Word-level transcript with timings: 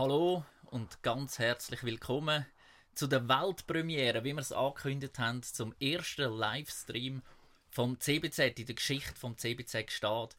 Hallo 0.00 0.46
und 0.70 1.02
ganz 1.02 1.38
herzlich 1.38 1.84
willkommen 1.84 2.46
zu 2.94 3.06
der 3.06 3.28
Weltpremiere, 3.28 4.24
wie 4.24 4.32
wir 4.32 4.40
es 4.40 4.50
angekündigt 4.50 5.18
haben, 5.18 5.42
zum 5.42 5.74
ersten 5.78 6.32
Livestream 6.32 7.20
vom 7.68 8.00
CBZ 8.00 8.60
in 8.60 8.64
der 8.64 8.76
Geschichte 8.76 9.14
vom 9.14 9.36
CBZ 9.36 9.92
steht. 9.92 10.36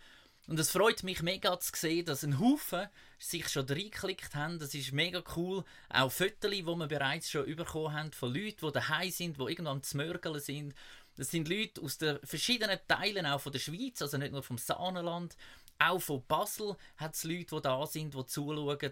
Und 0.48 0.60
es 0.60 0.72
freut 0.72 1.04
mich 1.04 1.22
mega 1.22 1.60
zu 1.60 1.74
sehen, 1.76 2.08
dass 2.08 2.24
ein 2.24 2.40
Haufen 2.40 2.90
sich 3.20 3.50
schon 3.50 3.68
reingeklickt 3.68 4.34
haben. 4.34 4.58
Das 4.58 4.74
ist 4.74 4.94
mega 4.94 5.22
cool. 5.36 5.64
Auch 5.90 6.12
Fotos, 6.12 6.50
die 6.50 6.66
wir 6.66 6.88
bereits 6.88 7.30
schon 7.30 7.56
bekommen 7.56 7.94
haben 7.94 8.14
von 8.14 8.34
Leuten, 8.34 8.66
die 8.66 8.72
daheim 8.72 9.12
sind, 9.12 9.38
die 9.38 9.44
irgendwo 9.44 9.70
am 9.70 9.84
Zmörgeln 9.84 10.40
sind. 10.40 10.74
Das 11.18 11.30
sind 11.30 11.48
Leute 11.48 11.84
aus 11.84 12.00
den 12.00 12.18
verschiedenen 12.24 12.80
Teilen 12.88 13.28
auch 13.28 13.42
von 13.42 13.52
der 13.52 13.60
Schweiz, 13.60 14.02
also 14.02 14.18
nicht 14.18 14.32
nur 14.32 14.42
vom 14.42 14.58
Saanenland. 14.58 15.38
Auch 15.78 16.00
von 16.00 16.26
Basel 16.26 16.76
hat 16.98 17.14
es 17.14 17.24
Leute, 17.26 17.56
die 17.58 17.62
da 17.62 17.86
sind, 17.86 18.16
die 18.16 18.26
zuschauen. 18.26 18.92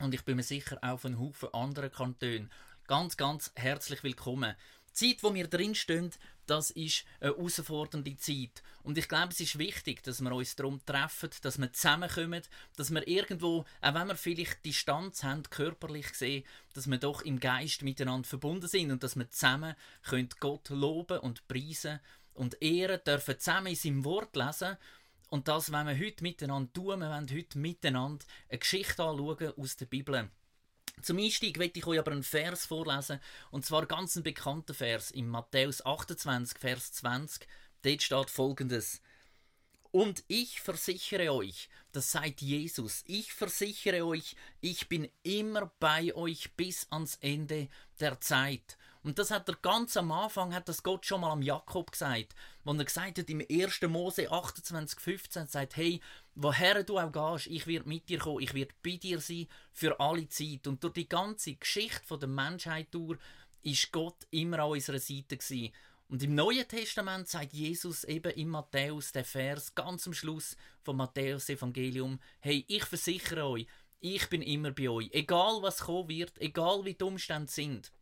Und 0.00 0.14
ich 0.14 0.24
bin 0.24 0.36
mir 0.36 0.42
sicher 0.42 0.78
auch 0.82 0.98
von 0.98 1.18
Haufen 1.18 1.52
anderen 1.52 1.92
Kantonen. 1.92 2.50
Ganz, 2.86 3.18
ganz 3.18 3.52
herzlich 3.54 4.02
willkommen. 4.02 4.56
Die 4.88 4.92
Zeit, 4.94 5.22
wo 5.22 5.34
wir 5.34 5.46
drinstehen, 5.46 6.10
das 6.46 6.70
ist 6.70 7.04
eine 7.20 7.32
herausfordernde 7.32 8.16
Zeit. 8.16 8.62
Und 8.82 8.96
ich 8.96 9.08
glaube, 9.08 9.28
es 9.32 9.40
ist 9.40 9.58
wichtig, 9.58 10.02
dass 10.02 10.22
wir 10.22 10.32
uns 10.32 10.56
darum 10.56 10.84
treffen, 10.86 11.30
dass 11.42 11.58
wir 11.58 11.72
zusammenkommen, 11.72 12.42
dass 12.76 12.90
wir 12.90 13.06
irgendwo, 13.06 13.66
auch 13.82 13.94
wenn 13.94 14.08
wir 14.08 14.16
vielleicht 14.16 14.64
Distanz 14.64 15.22
haben, 15.22 15.42
körperlich 15.44 16.14
sehen, 16.14 16.44
dass 16.72 16.88
wir 16.88 16.98
doch 16.98 17.20
im 17.22 17.38
Geist 17.38 17.82
miteinander 17.82 18.26
verbunden 18.26 18.68
sind 18.68 18.90
und 18.90 19.02
dass 19.02 19.16
wir 19.16 19.30
zusammen 19.30 19.76
können 20.02 20.30
Gott 20.40 20.70
loben 20.70 21.18
und 21.18 21.46
preisen 21.46 22.00
und 22.32 22.60
ehren 22.62 23.00
dürfen, 23.06 23.38
zusammen 23.38 23.66
in 23.68 23.76
seinem 23.76 24.04
Wort 24.06 24.34
lesen 24.34 24.78
und 25.30 25.48
das 25.48 25.72
wollen 25.72 25.86
wir 25.86 25.98
heute 25.98 26.22
miteinander 26.22 26.72
tun. 26.72 27.00
Wir 27.00 27.08
wollen 27.08 27.30
heute 27.30 27.58
miteinander 27.58 28.24
eine 28.48 28.58
Geschichte 28.58 29.02
anschauen 29.02 29.52
aus 29.56 29.76
der 29.76 29.86
Bibel. 29.86 30.28
Zum 31.02 31.18
Einstieg 31.18 31.56
möchte 31.56 31.78
ich 31.78 31.86
euch 31.86 31.98
aber 31.98 32.12
einen 32.12 32.22
Vers 32.22 32.66
vorlesen, 32.66 33.20
und 33.50 33.64
zwar 33.64 33.86
ganz 33.86 34.16
ein 34.16 34.22
bekannter 34.22 34.74
Vers 34.74 35.10
in 35.10 35.28
Matthäus 35.28 35.84
28, 35.86 36.58
Vers 36.58 36.92
20. 36.92 37.46
Dort 37.82 38.02
steht 38.02 38.30
folgendes. 38.30 39.00
Und 39.92 40.22
ich 40.28 40.60
versichere 40.60 41.32
euch, 41.32 41.68
das 41.92 42.12
seid 42.12 42.40
Jesus, 42.40 43.02
ich 43.06 43.32
versichere 43.32 44.06
euch, 44.06 44.36
ich 44.60 44.88
bin 44.88 45.08
immer 45.22 45.72
bei 45.80 46.14
euch 46.14 46.54
bis 46.54 46.86
ans 46.90 47.16
Ende 47.16 47.68
der 47.98 48.20
Zeit. 48.20 48.76
Und 49.02 49.18
das 49.18 49.30
hat 49.30 49.48
er 49.48 49.56
ganz 49.56 49.96
am 49.96 50.12
Anfang, 50.12 50.54
hat 50.54 50.68
das 50.68 50.82
Gott 50.82 51.06
schon 51.06 51.22
mal 51.22 51.32
am 51.32 51.40
Jakob 51.40 51.90
gesagt, 51.92 52.34
wo 52.64 52.72
er 52.72 52.84
gesagt 52.84 53.18
hat 53.18 53.30
im 53.30 53.40
1. 53.48 53.80
Mose 53.82 54.30
28, 54.30 55.00
15, 55.00 55.46
sagt, 55.46 55.76
hey, 55.76 56.00
woher 56.34 56.84
du 56.84 56.98
auch 56.98 57.10
gehst, 57.10 57.46
ich 57.46 57.66
werde 57.66 57.88
mit 57.88 58.08
dir 58.10 58.18
kommen, 58.18 58.42
ich 58.42 58.52
werde 58.52 58.74
bei 58.82 58.96
dir 58.96 59.20
sein 59.20 59.46
für 59.72 59.98
alle 60.00 60.28
Zeit. 60.28 60.66
Und 60.66 60.84
durch 60.84 60.92
die 60.92 61.08
ganze 61.08 61.54
Geschichte 61.54 62.18
der 62.18 62.28
Menschheit 62.28 62.88
durch 62.90 63.18
ist 63.62 63.90
Gott 63.90 64.26
immer 64.30 64.58
an 64.58 64.72
unserer 64.72 64.98
Seite 64.98 65.38
gewesen. 65.38 65.72
Und 66.08 66.22
im 66.22 66.34
Neuen 66.34 66.66
Testament 66.66 67.28
sagt 67.28 67.52
Jesus 67.52 68.04
eben 68.04 68.32
in 68.32 68.48
Matthäus, 68.48 69.12
der 69.12 69.24
Vers 69.24 69.74
ganz 69.74 70.06
am 70.06 70.12
Schluss 70.12 70.56
vom 70.82 70.96
Matthäus 70.96 71.48
Evangelium, 71.48 72.18
hey, 72.40 72.64
ich 72.68 72.84
versichere 72.84 73.46
euch, 73.46 73.66
ich 74.00 74.28
bin 74.28 74.42
immer 74.42 74.72
bei 74.72 74.88
euch, 74.88 75.08
egal 75.12 75.62
was 75.62 75.78
kommen 75.78 76.08
wird, 76.08 76.38
egal 76.40 76.84
wie 76.84 76.94
die 76.94 77.04
Umstände 77.04 77.50
sind. 77.50 77.92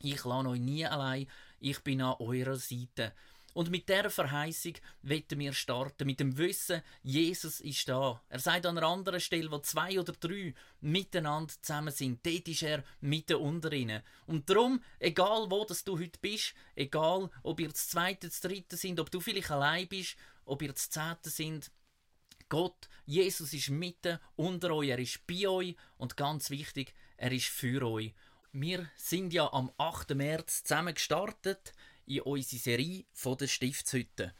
Ich 0.00 0.24
lasse 0.24 0.48
euch 0.48 0.60
nie 0.60 0.86
allein, 0.86 1.26
ich 1.60 1.80
bin 1.80 2.02
an 2.02 2.16
eurer 2.18 2.56
Seite. 2.56 3.12
Und 3.56 3.70
mit 3.70 3.88
dieser 3.88 4.10
Verheißung 4.10 4.74
wollen 5.00 5.24
wir 5.30 5.54
starten, 5.54 6.06
mit 6.06 6.20
dem 6.20 6.36
Wissen, 6.36 6.82
Jesus 7.02 7.60
ist 7.60 7.88
da. 7.88 8.22
Er 8.28 8.38
sagt 8.38 8.66
an 8.66 8.76
einer 8.76 8.86
anderen 8.86 9.18
Stelle, 9.18 9.50
wo 9.50 9.58
zwei 9.60 9.98
oder 9.98 10.12
drei 10.12 10.52
miteinander 10.82 11.54
zusammen 11.62 11.90
sind, 11.90 12.26
dort 12.26 12.46
ist 12.48 12.62
er 12.62 12.84
mitten 13.00 13.36
unter 13.36 13.72
ihnen. 13.72 14.02
Und 14.26 14.50
darum, 14.50 14.82
egal 14.98 15.50
wo 15.50 15.64
das 15.64 15.84
du 15.84 15.98
heute 15.98 16.18
bist, 16.20 16.52
egal 16.74 17.30
ob 17.42 17.58
ihr 17.60 17.70
das 17.70 17.88
zweite, 17.88 18.28
das 18.28 18.42
dritte 18.42 18.76
sind, 18.76 19.00
ob 19.00 19.10
du 19.10 19.20
vielleicht 19.20 19.50
allein 19.50 19.88
bist, 19.88 20.16
ob 20.44 20.60
ihr 20.60 20.74
das 20.74 20.90
zehnte 20.90 21.30
sind, 21.30 21.70
Gott, 22.50 22.90
Jesus 23.06 23.54
ist 23.54 23.70
mitten 23.70 24.18
unter 24.36 24.70
euch, 24.72 24.90
er 24.90 24.98
ist 24.98 25.26
bei 25.26 25.48
euch 25.48 25.76
und 25.96 26.18
ganz 26.18 26.50
wichtig, 26.50 26.92
er 27.16 27.32
ist 27.32 27.46
für 27.46 27.82
euch. 27.86 28.12
Wir 28.58 28.88
sind 28.96 29.34
ja 29.34 29.52
am 29.52 29.70
8. 29.76 30.14
März 30.14 30.62
zusammen 30.64 30.94
gestartet 30.94 31.74
in 32.06 32.22
unsere 32.22 32.58
Serie 32.58 33.04
von 33.12 33.36
der 33.36 33.48
Stiftshütte. 33.48 34.32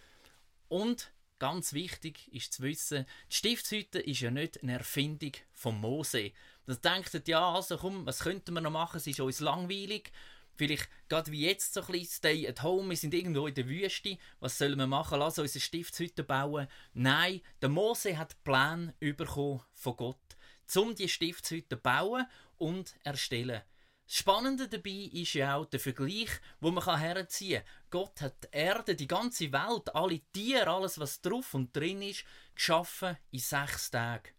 Und 0.69 1.13
ganz 1.39 1.75
wichtig 1.75 2.33
ist 2.33 2.55
zu 2.55 2.63
wissen, 2.63 3.05
die 3.31 3.35
Stiftshütte 3.35 3.99
ist 3.99 4.21
ja 4.21 4.31
nicht 4.31 4.63
eine 4.63 4.79
Erfindung 4.79 5.33
von 5.53 5.79
Mose. 5.79 6.33
Das 6.65 6.81
denkt 6.81 7.29
ja, 7.29 7.47
also 7.47 7.77
komm, 7.77 8.07
was 8.07 8.21
könnten 8.21 8.55
wir 8.55 8.63
noch 8.63 8.71
machen? 8.71 8.97
Es 8.97 9.07
ist 9.07 9.21
uns 9.21 9.41
langweilig. 9.41 10.11
Vielleicht 10.55 10.89
gerade 11.11 11.31
wie 11.31 11.45
jetzt 11.45 11.75
so 11.75 11.83
ein 11.83 11.89
bisschen 11.89 12.09
Stay 12.09 12.49
at 12.49 12.63
Home, 12.63 12.89
wir 12.89 12.97
sind 12.97 13.13
irgendwo 13.13 13.47
in 13.47 13.55
der 13.55 13.69
Wüste. 13.69 14.17
Was 14.41 14.57
sollen 14.57 14.79
wir 14.79 14.87
machen? 14.87 15.19
Lass 15.19 15.39
uns 15.39 15.53
eine 15.53 15.61
Stiftshütte 15.61 16.25
bauen. 16.25 16.69
Nein, 16.95 17.43
der 17.61 17.69
Mose 17.69 18.17
hat 18.17 18.43
Plan 18.45 18.95
bekommen 18.99 19.61
von 19.75 19.97
Gott, 19.99 20.37
um 20.75 20.95
die 20.95 21.07
Stiftshütte 21.07 21.77
bauen 21.77 22.25
und 22.57 22.95
erstellen. 23.05 23.61
Spannende 24.09 24.69
dabei 24.69 25.11
ist 25.13 25.35
ja 25.35 25.57
auch 25.57 25.67
der 25.67 25.81
Vergleich, 25.81 26.31
wo 26.61 26.71
man 26.71 26.99
herziehen 26.99 27.63
kann. 27.63 27.91
Gott 27.91 28.21
hat 28.21 28.45
die 28.45 28.57
Erde, 28.57 28.95
die 28.95 29.09
ganze 29.09 29.51
Welt, 29.53 29.95
alle 29.95 30.21
Tiere, 30.33 30.71
alles 30.71 31.01
was 31.01 31.21
drauf 31.21 31.55
und 31.55 31.75
drin 31.75 32.03
ist, 32.03 32.25
geschaffen 32.55 33.17
in 33.33 33.41
sechs 33.41 33.91
Tagen. 33.91 34.31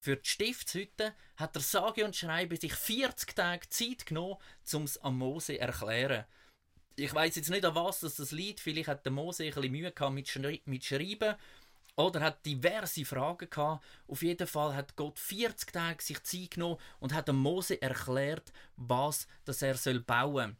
Für 0.00 0.16
die 0.16 0.28
Stiftshütte 0.28 1.14
hat 1.36 1.54
der 1.54 1.62
sage 1.62 2.04
und 2.04 2.14
schreibe 2.14 2.56
sich 2.56 2.74
40 2.74 3.34
Tage 3.34 3.68
Zeit 3.70 4.06
genommen, 4.06 4.36
um 4.74 4.82
es 4.84 4.98
am 4.98 5.18
Mose 5.18 5.54
zu 5.54 5.60
erklären. 5.60 6.26
Ich 6.96 7.12
weiß 7.12 7.36
jetzt 7.36 7.50
nicht, 7.50 7.64
an 7.64 7.74
was 7.74 8.00
das 8.00 8.30
liegt. 8.30 8.60
Vielleicht 8.60 8.88
hat 8.88 9.04
der 9.04 9.12
Mose 9.12 9.44
ein 9.44 9.52
bisschen 9.52 9.72
Mühe 9.72 9.90
gehabt 9.90 10.14
mit 10.14 10.28
Schreiben. 10.84 11.34
Oder 11.96 12.20
hat 12.20 12.44
diverse 12.44 13.04
Fragen 13.06 13.48
gehabt. 13.48 13.84
Auf 14.06 14.22
jeden 14.22 14.46
Fall 14.46 14.74
hat 14.74 14.96
Gott 14.96 15.18
40 15.18 15.72
Tage 15.72 16.02
sich 16.02 16.22
Zeit 16.22 16.50
genommen 16.52 16.78
und 17.00 17.14
hat 17.14 17.32
Mose 17.32 17.80
erklärt, 17.80 18.52
was 18.76 19.26
das 19.44 19.62
er 19.62 19.76
soll 19.76 20.00
bauen. 20.00 20.56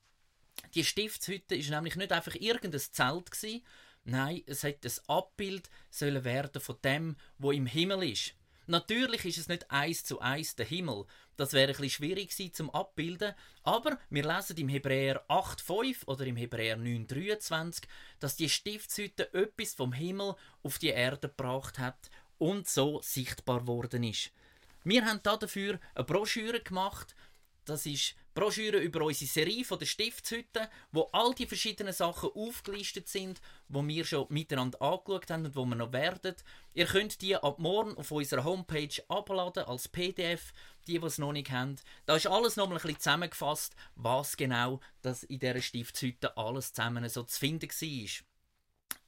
Die 0.75 0.85
Stiftshütte 0.85 1.55
ist 1.55 1.71
nämlich 1.71 1.97
nicht 1.97 2.13
einfach 2.13 2.35
irgendein 2.35 2.81
Zelt 2.81 3.31
gewesen. 3.31 3.63
Nein, 4.05 4.43
es 4.47 4.63
hätte 4.63 4.89
ein 4.89 5.09
Abbild 5.09 5.69
sollen 5.91 6.25
werden 6.25 6.61
von 6.61 6.77
dem, 6.83 7.17
wo 7.39 7.53
im 7.53 7.67
Himmel 7.67 8.11
ist. 8.11 8.35
Natürlich 8.67 9.25
ist 9.25 9.39
es 9.39 9.49
nicht 9.49 9.71
eins 9.71 10.05
zu 10.05 10.21
eins 10.21 10.57
der 10.57 10.67
Himmel. 10.67 11.07
Das 11.37 11.53
wäre 11.53 11.77
ein 11.77 11.91
schwierig 11.91 12.31
gewesen 12.31 12.53
zum 12.53 12.71
Abbilden. 12.71 13.35
Aber 13.63 13.99
wir 14.11 14.25
lesen 14.25 14.57
im 14.57 14.69
Hebräer 14.69 15.25
8,5 15.29 16.07
oder 16.07 16.27
im 16.27 16.37
Hebräer 16.37 16.79
9,23, 16.79 17.85
dass 18.19 18.37
die 18.37 18.49
Stiftshütte 18.49 19.33
etwas 19.35 19.75
vom 19.75 19.93
Himmel 19.93 20.35
auf 20.63 20.79
die 20.79 20.89
Erde 20.89 21.29
gebracht 21.29 21.79
hat 21.79 22.11
und 22.39 22.69
so 22.69 23.01
sichtbar 23.03 23.67
worden 23.67 24.03
ist. 24.03 24.33
Wir 24.85 25.05
haben 25.05 25.21
dafür 25.23 25.81
eine 25.95 26.05
Broschüre 26.05 26.61
gemacht. 26.61 27.15
Das 27.65 27.87
ist 27.87 28.15
Broschüre 28.37 28.77
über 28.77 29.01
unsere 29.01 29.31
Serie 29.31 29.65
von 29.65 29.79
der 29.79 29.87
Stiftshütte, 29.87 30.69
wo 30.93 31.09
all 31.13 31.35
die 31.35 31.47
verschiedenen 31.47 31.95
Sachen 31.95 32.29
aufgelistet 32.35 33.09
sind, 33.09 33.41
wo 33.69 33.83
wir 33.83 34.05
schon 34.05 34.27
miteinander 34.29 34.81
angeschaut 34.83 35.31
haben 35.31 35.47
und 35.47 35.57
wo 35.57 35.65
wir 35.65 35.75
noch 35.75 35.95
werden. 35.95 36.35
Ihr 36.75 36.85
könnt 36.85 37.23
die 37.23 37.35
ab 37.35 37.59
morgen 37.59 37.97
auf 37.97 38.11
unserer 38.11 38.45
Homepage 38.45 38.91
abladen 39.09 39.65
als 39.65 39.89
PDF, 39.89 40.53
die, 40.87 40.99
die 40.99 41.07
es 41.07 41.17
noch 41.17 41.33
nicht 41.33 41.51
haben. 41.51 41.77
Da 42.05 42.17
ist 42.17 42.27
alles 42.27 42.57
noch 42.57 42.69
mal 42.69 42.77
ein 42.77 42.83
bisschen 42.83 43.01
zusammengefasst, 43.01 43.75
was 43.95 44.37
genau 44.37 44.81
das 45.01 45.23
in 45.23 45.39
dieser 45.39 45.63
Stiftshütte 45.63 46.37
alles 46.37 46.75
zusammen 46.75 47.09
so 47.09 47.23
zu 47.23 47.41
finden 47.41 47.71
war. 47.71 48.26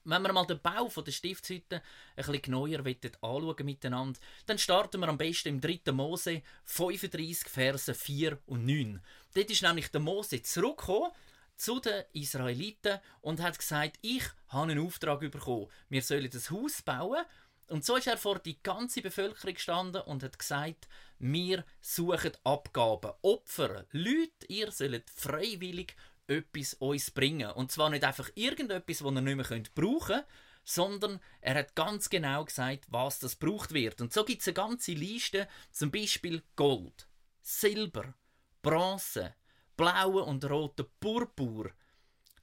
Wenn 0.08 0.22
wir 0.22 0.32
mal 0.32 0.46
den 0.46 0.58
Bau 0.60 0.88
der 0.88 1.12
Stiftshütte 1.12 1.76
ein 1.76 1.82
bisschen 2.16 2.40
genauer 2.40 2.78
anschauen 2.78 3.66
miteinander, 3.66 4.18
dann 4.46 4.56
starten 4.56 5.00
wir 5.00 5.08
am 5.08 5.18
besten 5.18 5.48
im 5.48 5.60
3. 5.60 5.92
Mose 5.92 6.40
35, 6.64 7.46
Verse 7.46 7.92
4 7.92 8.38
und 8.46 8.64
9. 8.64 9.02
Dort 9.34 9.50
ist 9.50 9.62
nämlich 9.62 9.90
der 9.90 10.00
Mose 10.00 10.42
zurückgekommen 10.42 11.12
zu 11.58 11.78
den 11.80 12.04
Israeliten 12.14 13.00
und 13.20 13.42
hat 13.42 13.58
gesagt, 13.58 13.98
ich 14.00 14.22
habe 14.48 14.72
einen 14.72 14.86
Auftrag 14.86 15.20
bekommen. 15.20 15.66
Wir 15.90 16.00
sollen 16.00 16.30
das 16.30 16.50
Haus 16.50 16.80
bauen. 16.80 17.24
Und 17.66 17.84
so 17.84 17.96
ist 17.96 18.06
er 18.06 18.16
vor 18.16 18.38
die 18.38 18.62
ganze 18.62 19.02
Bevölkerung 19.02 19.52
gestanden 19.52 20.00
und 20.02 20.22
hat 20.22 20.38
gesagt, 20.38 20.88
wir 21.18 21.66
suchen 21.82 22.32
Abgaben, 22.44 23.12
Opfer, 23.20 23.84
Leute, 23.92 24.46
ihr 24.48 24.72
sollt 24.72 25.10
freiwillig 25.10 25.94
etwas 26.28 26.74
uns 26.74 27.10
bringen. 27.10 27.50
Und 27.50 27.72
zwar 27.72 27.90
nicht 27.90 28.04
einfach 28.04 28.30
irgendetwas, 28.34 28.98
das 28.98 29.06
ihr 29.06 29.20
nicht 29.20 29.50
mehr 29.50 29.62
brauchen 29.74 30.06
könnt, 30.06 30.26
sondern 30.64 31.18
er 31.40 31.54
hat 31.54 31.74
ganz 31.74 32.10
genau 32.10 32.44
gesagt, 32.44 32.84
was 32.88 33.18
das 33.18 33.36
braucht 33.36 33.72
wird. 33.72 34.00
Und 34.00 34.12
so 34.12 34.24
gibt 34.24 34.42
es 34.42 34.48
eine 34.48 34.54
ganze 34.54 34.92
Liste, 34.92 35.48
zum 35.72 35.90
Beispiel 35.90 36.42
Gold, 36.56 37.08
Silber, 37.40 38.14
Bronze, 38.60 39.34
blaue 39.76 40.24
und 40.24 40.44
rote 40.44 40.84
Purpur, 40.84 41.72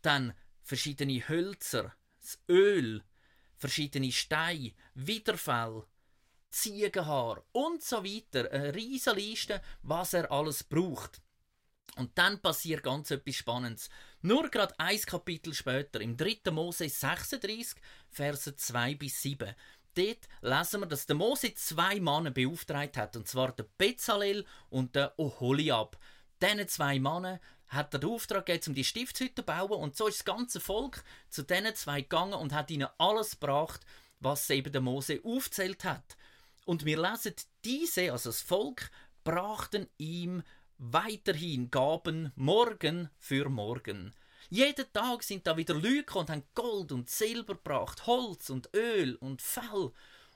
dann 0.01 0.33
verschiedene 0.63 1.27
Hölzer, 1.29 1.93
das 2.19 2.39
Öl, 2.49 3.03
verschiedene 3.57 4.11
Steine, 4.11 4.73
Widerfell, 4.95 5.83
Ziegenhaar 6.49 7.43
und 7.51 7.83
so 7.83 8.03
weiter. 8.03 8.49
Eine 8.51 8.73
riesige 8.73 9.17
Liste, 9.17 9.61
was 9.83 10.13
er 10.13 10.31
alles 10.31 10.63
braucht. 10.63 11.21
Und 11.95 12.17
dann 12.17 12.41
passiert 12.41 12.83
ganz 12.83 13.11
etwas 13.11 13.35
Spannendes. 13.35 13.89
Nur 14.21 14.49
gerade 14.49 14.77
ein 14.79 14.99
Kapitel 15.01 15.53
später, 15.53 16.01
im 16.01 16.17
3. 16.17 16.51
Mose 16.51 16.89
36, 16.89 17.79
Verse 18.09 18.55
2 18.55 18.95
bis 18.95 19.21
7. 19.21 19.55
Dort 19.95 20.27
lesen 20.41 20.81
wir, 20.81 20.87
dass 20.87 21.05
der 21.05 21.15
Mose 21.15 21.53
zwei 21.53 22.01
Männer 22.01 22.31
beauftragt 22.31 22.97
hat, 22.97 23.15
und 23.15 23.27
zwar 23.27 23.53
der 23.53 23.65
Bezalel 23.77 24.45
und 24.69 24.93
der 24.95 25.17
Oholiab. 25.17 25.97
Diesen 26.41 26.67
zwei 26.67 26.99
Männer 26.99 27.39
hat 27.67 27.93
er 27.93 27.99
den 27.99 28.09
Auftrag 28.09 28.45
gegeben, 28.45 28.65
um 28.67 28.75
die 28.75 28.83
Stiftshütte 28.83 29.35
zu 29.35 29.43
bauen, 29.43 29.79
und 29.79 29.95
so 29.95 30.07
ist 30.07 30.19
das 30.19 30.25
ganze 30.25 30.59
Volk 30.59 31.03
zu 31.29 31.43
diesen 31.43 31.73
zwei 31.75 32.01
gegangen 32.01 32.33
und 32.33 32.51
hat 32.51 32.71
ihnen 32.71 32.89
alles 32.97 33.39
gebracht, 33.39 33.85
was 34.19 34.49
eben 34.49 34.71
der 34.71 34.81
Mose 34.81 35.21
aufzählt 35.23 35.85
hat. 35.85 36.17
Und 36.65 36.83
wir 36.83 37.01
lesen, 37.01 37.35
diese, 37.63 38.11
also 38.11 38.29
das 38.29 38.41
Volk, 38.41 38.91
brachten 39.23 39.87
ihm 39.97 40.43
weiterhin 40.77 41.71
Gaben 41.71 42.31
morgen 42.35 43.09
für 43.17 43.49
morgen. 43.49 44.13
Jeden 44.49 44.91
Tag 44.93 45.23
sind 45.23 45.47
da 45.47 45.57
wieder 45.57 45.73
Leute 45.73 46.17
und 46.17 46.29
haben 46.29 46.43
Gold 46.53 46.91
und 46.91 47.09
Silber 47.09 47.55
gebracht, 47.55 48.05
Holz 48.05 48.49
und 48.49 48.69
Öl 48.75 49.15
und 49.15 49.41
Fell. 49.41 49.91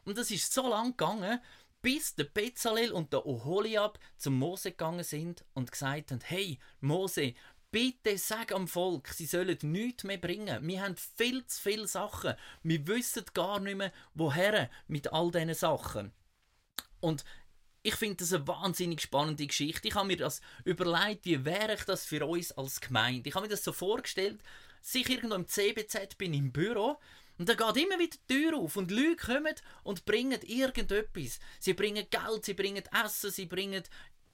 Und 0.06 0.18
das 0.18 0.32
ist 0.32 0.52
so 0.54 0.68
lang 0.68 0.98
gegangen, 0.98 1.40
bis 1.82 2.16
der 2.16 2.26
Bezalel 2.26 2.92
und 2.92 3.14
der 3.14 3.26
Oholiab 3.26 4.00
zum 4.18 4.38
Mose 4.38 4.72
gegangen 4.72 5.04
sind 5.04 5.46
und 5.54 5.72
gesagt 5.72 6.12
haben, 6.12 6.22
hey 6.24 6.60
Mose, 6.82 7.34
bitte 7.72 8.18
sag 8.18 8.52
am 8.52 8.68
Volk, 8.68 9.10
sie 9.10 9.26
sollen 9.26 9.58
nichts 9.62 10.04
mehr 10.04 10.18
bringen. 10.18 10.68
Wir 10.68 10.82
haben 10.84 10.96
viel 10.96 11.46
zu 11.46 11.62
viele 11.62 11.88
Sachen. 11.88 12.34
Wir 12.64 12.88
wissen 12.88 13.26
gar 13.34 13.60
nicht 13.60 13.78
mehr, 13.78 13.94
woher 14.14 14.70
mit 14.88 15.14
all 15.14 15.32
diesen 15.32 15.54
Sachen. 15.54 16.12
Und 17.00 17.24
ich 17.82 17.96
finde 17.96 18.18
das 18.18 18.34
eine 18.34 18.48
wahnsinnig 18.48 19.02
spannende 19.02 19.48
Geschichte. 19.48 19.88
Ich 19.88 19.96
habe 19.96 20.08
mir 20.08 20.18
das 20.18 20.42
überlegt, 20.66 21.26
wie 21.26 21.46
wäre 21.46 21.76
ich 21.76 21.84
das 21.84 22.06
für 22.06 22.26
uns 22.26 22.52
als 22.52 22.82
Gemeinde. 22.82 23.30
Ich 23.30 23.36
habe 23.36 23.46
mir 23.46 23.52
das 23.52 23.64
so 23.64 23.72
vorgestellt, 23.72 24.42
sich 24.82 25.10
irgendwo 25.10 25.36
im 25.36 25.48
CBZ 25.48 26.18
bin 26.18 26.34
im 26.34 26.52
Büro 26.52 27.00
und 27.38 27.48
da 27.48 27.54
geht 27.54 27.84
immer 27.84 27.98
wieder 27.98 28.18
die 28.18 28.34
Tür 28.34 28.58
auf 28.58 28.76
und 28.76 28.92
Leute 28.92 29.16
kommen 29.16 29.56
und 29.84 30.06
bringen 30.06 30.40
irgendetwas. 30.42 31.40
Sie 31.60 31.74
bringen 31.74 32.06
Geld, 32.10 32.46
sie 32.46 32.54
bringen 32.54 32.84
Essen, 33.04 33.32
sie 33.32 33.46
bringen 33.46 33.84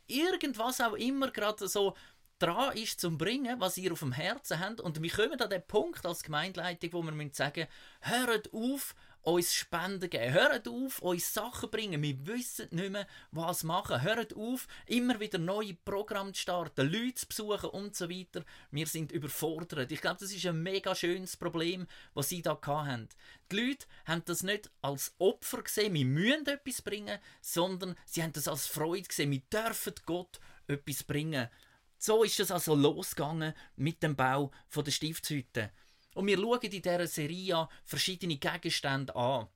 irgendwas 0.08 0.82
auch 0.82 0.94
immer 0.94 1.30
gerade 1.32 1.68
so 1.68 1.96
dran 2.40 2.76
ist 2.76 3.00
zum 3.00 3.18
Bringen, 3.18 3.60
was 3.60 3.78
ihr 3.78 3.94
auf 3.94 4.00
dem 4.00 4.12
Herzen 4.12 4.60
habt. 4.60 4.82
Und 4.82 5.02
wir 5.02 5.10
kommen 5.12 5.40
an 5.40 5.50
den 5.50 5.66
Punkt 5.66 6.06
als 6.06 6.24
Gemeindeleitung, 6.24 6.94
wo 6.94 7.04
wir 7.04 7.30
sagen 7.32 7.62
müssen, 7.62 7.68
hört 8.02 8.54
auf, 8.54 8.96
uns 9.26 9.54
Spenden 9.54 10.10
geben. 10.10 10.34
Hört 10.34 10.68
auf, 10.68 11.00
uns 11.02 11.34
Sachen 11.34 11.70
bringen. 11.70 12.02
Wir 12.02 12.26
wissen 12.28 12.68
nicht 12.72 12.92
mehr, 12.92 13.08
was 13.32 13.64
machen. 13.64 14.02
Hört 14.02 14.36
auf, 14.36 14.68
immer 14.86 15.20
wieder 15.20 15.40
neue 15.40 15.74
Programme 15.74 16.32
zu 16.34 16.42
starten, 16.42 16.90
Leute 16.90 17.16
zu 17.16 17.28
besuchen 17.28 17.70
und 17.72 17.96
so 17.96 18.10
weiter. 18.10 18.46
Wir 18.72 18.86
sind 18.86 19.12
überfordert. 19.12 19.92
Ich 19.92 20.02
glaube, 20.02 20.18
das 20.20 20.32
ist 20.32 20.46
ein 20.46 20.62
mega 20.62 20.94
schönes 20.94 21.36
Problem, 21.38 21.88
was 22.14 22.30
sie 22.30 22.42
da 22.42 22.58
haben. 22.64 23.10
Die 23.52 23.60
Leute 23.60 23.88
haben 24.06 24.24
das 24.26 24.44
nicht 24.44 24.70
als 24.82 25.14
Opfer 25.18 25.64
gesehen, 25.64 25.94
wir 25.94 26.06
müssen 26.06 26.48
etwas 26.48 26.82
bringen, 26.82 27.20
sondern 27.42 27.96
sie 28.06 28.24
haben 28.24 28.34
das 28.34 28.48
als 28.48 28.68
Freude 28.68 29.08
gesehen. 29.08 29.32
Wir 29.32 29.42
dürfen 29.52 29.94
Gott 30.06 30.40
etwas 30.68 31.04
bringen. 31.04 31.50
So 31.98 32.24
ist 32.24 32.40
es 32.40 32.52
also 32.52 32.76
losgegangen 32.76 33.54
mit 33.76 34.04
dem 34.04 34.16
Bau 34.16 34.52
der 34.76 34.92
Stiftshütte. 34.92 35.72
Und 36.16 36.28
wir 36.28 36.38
schauen 36.38 36.62
in 36.62 36.72
dieser 36.72 37.08
Serie 37.08 37.68
verschiedene 37.84 38.38
Gegenstände 38.38 39.16
an. 39.16 39.48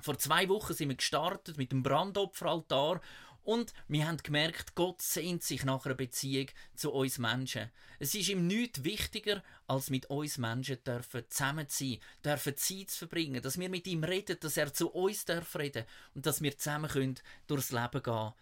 Vor 0.00 0.16
zwei 0.16 0.48
Wochen 0.48 0.72
sind 0.72 0.88
wir 0.90 0.96
gestartet 0.96 1.58
mit 1.58 1.72
dem 1.72 1.82
Brandopferaltar 1.82 3.00
und 3.42 3.72
wir 3.88 4.06
haben 4.06 4.18
gemerkt, 4.18 4.76
Gott 4.76 5.02
sehnt 5.02 5.42
sich 5.42 5.64
nach 5.64 5.84
einer 5.84 5.96
Beziehung 5.96 6.46
zu 6.76 6.92
uns 6.92 7.18
Menschen. 7.18 7.70
Es 7.98 8.14
ist 8.14 8.28
ihm 8.28 8.46
nichts 8.46 8.84
wichtiger, 8.84 9.42
als 9.66 9.90
mit 9.90 10.06
uns 10.06 10.38
Menschen 10.38 10.84
dürfen 10.84 11.24
zusammen 11.28 11.68
zu 11.68 11.84
sein, 11.84 11.98
dürfen 12.24 12.56
Zeit 12.56 12.90
zu 12.90 12.98
verbringen, 12.98 13.42
dass 13.42 13.58
wir 13.58 13.68
mit 13.68 13.88
ihm 13.88 14.04
reden, 14.04 14.36
dass 14.38 14.56
er 14.56 14.72
zu 14.72 14.90
uns 14.90 15.24
darf 15.24 15.56
reden 15.56 15.84
und 16.14 16.26
dass 16.26 16.42
wir 16.42 16.56
zusammen 16.56 16.90
können 16.90 17.18
durchs 17.48 17.72
Leben 17.72 18.02
gehen. 18.02 18.32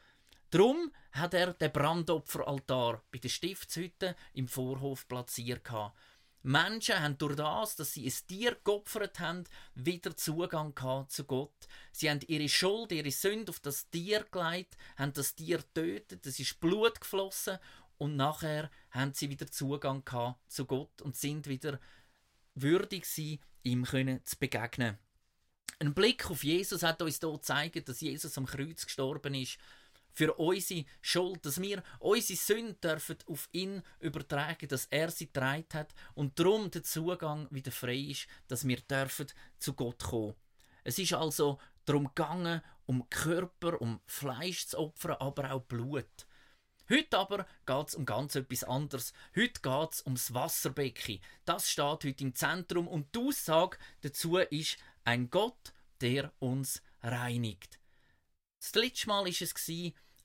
Darum 0.51 0.93
hat 1.13 1.33
er 1.33 1.55
den 1.55 1.73
Brandopferaltar 1.73 3.03
bei 3.11 3.19
der 3.19 3.31
Stiftshütte 3.31 4.15
im 4.35 4.47
Vorhof 4.47 5.09
platziert. 5.09 5.65
Gehabt. 5.65 5.97
Menschen 6.47 7.01
haben 7.01 7.19
durch 7.19 7.35
das, 7.35 7.75
dass 7.75 7.95
sie 7.95 8.07
ein 8.07 8.15
Tier 8.29 8.57
geopfert 8.63 9.19
haben, 9.19 9.43
wieder 9.75 10.17
Zugang 10.17 10.73
zu 11.09 11.25
Gott. 11.25 11.67
Sie 11.91 12.09
haben 12.09 12.21
ihre 12.29 12.49
Schuld, 12.49 12.93
ihre 12.93 13.11
Sünde 13.11 13.51
auf 13.51 13.59
das 13.59 13.91
Tier 13.91 14.25
gelegt, 14.31 14.77
haben 14.97 15.13
das 15.13 15.35
Tier 15.35 15.59
getötet, 15.59 16.25
es 16.25 16.39
ist 16.39 16.61
Blut 16.61 17.01
geflossen 17.01 17.59
und 17.99 18.15
nachher 18.15 18.71
haben 18.93 19.13
sie 19.13 19.29
wieder 19.29 19.51
Zugang 19.51 20.05
zu 20.47 20.67
Gott 20.67 21.03
und 21.03 21.17
sind 21.17 21.49
wieder 21.49 21.81
würdig 22.55 23.07
sie 23.07 23.41
ihm 23.65 23.85
können 23.85 24.25
zu 24.25 24.37
begegnen. 24.39 24.99
Ein 25.81 25.95
Blick 25.95 26.31
auf 26.31 26.45
Jesus 26.45 26.85
hat 26.85 27.03
uns 27.03 27.19
hier 27.19 27.33
gezeigt, 27.33 27.89
dass 27.89 28.01
Jesus 28.01 28.39
am 28.39 28.47
Kreuz 28.47 28.87
gestorben 28.87 29.35
ist 29.35 29.59
für 30.17 30.33
unsere 30.35 30.87
Schuld, 31.03 31.45
dass 31.45 31.61
wir 31.61 31.83
unsere 32.01 32.39
Sünde 32.39 32.75
dürfen 32.75 33.19
auf 33.27 33.51
ihn 33.53 33.83
übertragen, 34.01 34.67
dass 34.67 34.87
er 34.87 35.11
sie 35.11 35.27
getragen 35.27 35.67
hat 35.75 35.95
und 36.15 36.39
darum 36.39 36.71
der 36.71 36.83
Zugang 36.83 37.47
wieder 37.51 37.71
frei 37.71 37.97
ist, 37.97 38.27
dass 38.49 38.67
wir 38.67 38.79
dürfen 38.79 39.27
zu 39.59 39.75
Gott 39.75 40.03
kommen. 40.05 40.35
Es 40.85 40.99
ist 40.99 41.13
also 41.13 41.59
darum 41.85 42.07
gegangen, 42.07 42.63
um 42.87 43.09
Körper, 43.11 43.81
um 43.83 44.01
Fleisch 44.07 44.67
zu 44.67 44.79
opfern, 44.79 45.17
aber 45.21 45.53
auch 45.53 45.63
Blut. 45.63 46.27
Heute 46.89 47.19
aber 47.19 47.47
geht 47.67 47.89
es 47.89 47.95
um 47.95 48.07
ganz 48.07 48.37
etwas 48.37 48.65
anderes. 48.65 49.13
Heute 49.35 49.61
geht 49.61 49.93
es 49.93 50.07
ums 50.07 50.33
Wasserbecken. 50.33 51.21
Das 51.45 51.69
steht 51.69 52.05
heute 52.05 52.25
im 52.25 52.35
Zentrum 52.35 52.89
und 52.89 53.15
die 53.15 53.19
Aussage 53.19 53.77
dazu 54.01 54.39
ist 54.39 54.79
ein 55.05 55.29
Gott, 55.29 55.75
der 56.01 56.33
uns 56.39 56.83
reinigt. 57.03 57.81
Das 58.61 58.75
letzte 58.75 59.09
Mal 59.09 59.25
war 59.25 59.29
es 59.29 59.55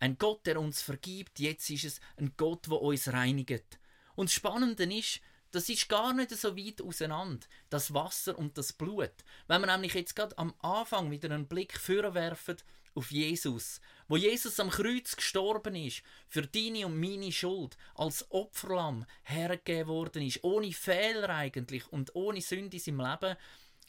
ein 0.02 0.18
Gott, 0.18 0.46
der 0.48 0.60
uns 0.60 0.82
vergibt, 0.82 1.40
jetzt 1.40 1.70
ist 1.70 1.86
es 1.86 2.02
ein 2.18 2.34
Gott, 2.36 2.66
der 2.66 2.82
uns 2.82 3.08
reinigt. 3.14 3.80
Und 4.16 4.30
das 4.30 4.34
Spannende 4.34 4.84
ist, 4.84 5.22
das 5.52 5.70
ist 5.70 5.88
gar 5.90 6.14
nicht 6.14 6.32
so 6.32 6.58
weit 6.58 6.82
auseinander, 6.82 7.46
das 7.70 7.94
Wasser 7.94 8.38
und 8.38 8.58
das 8.58 8.74
Blut. 8.74 9.14
Wenn 9.48 9.62
wir 9.62 9.72
nämlich 9.72 9.94
jetzt 9.94 10.16
gerade 10.16 10.38
am 10.38 10.54
Anfang 10.60 11.12
wieder 11.12 11.30
einen 11.30 11.48
Blick 11.48 11.88
werfen 11.88 12.58
auf 12.96 13.12
Jesus, 13.12 13.80
wo 14.08 14.18
Jesus 14.18 14.60
am 14.60 14.70
Kreuz 14.72 15.16
gestorben 15.16 15.76
ist, 15.76 16.02
für 16.28 16.48
deine 16.48 16.88
und 16.88 17.00
meine 17.00 17.32
Schuld, 17.32 17.78
als 17.94 18.30
Opferlamm 18.32 19.06
hergegeben 19.24 19.88
worden 19.88 20.24
ist, 20.24 20.44
ohne 20.44 20.74
Fehler 20.74 21.30
eigentlich 21.30 21.88
und 21.92 22.16
ohne 22.16 22.42
Sünde 22.42 22.78
in 22.78 22.84
seinem 22.84 23.02
Leben, 23.02 23.38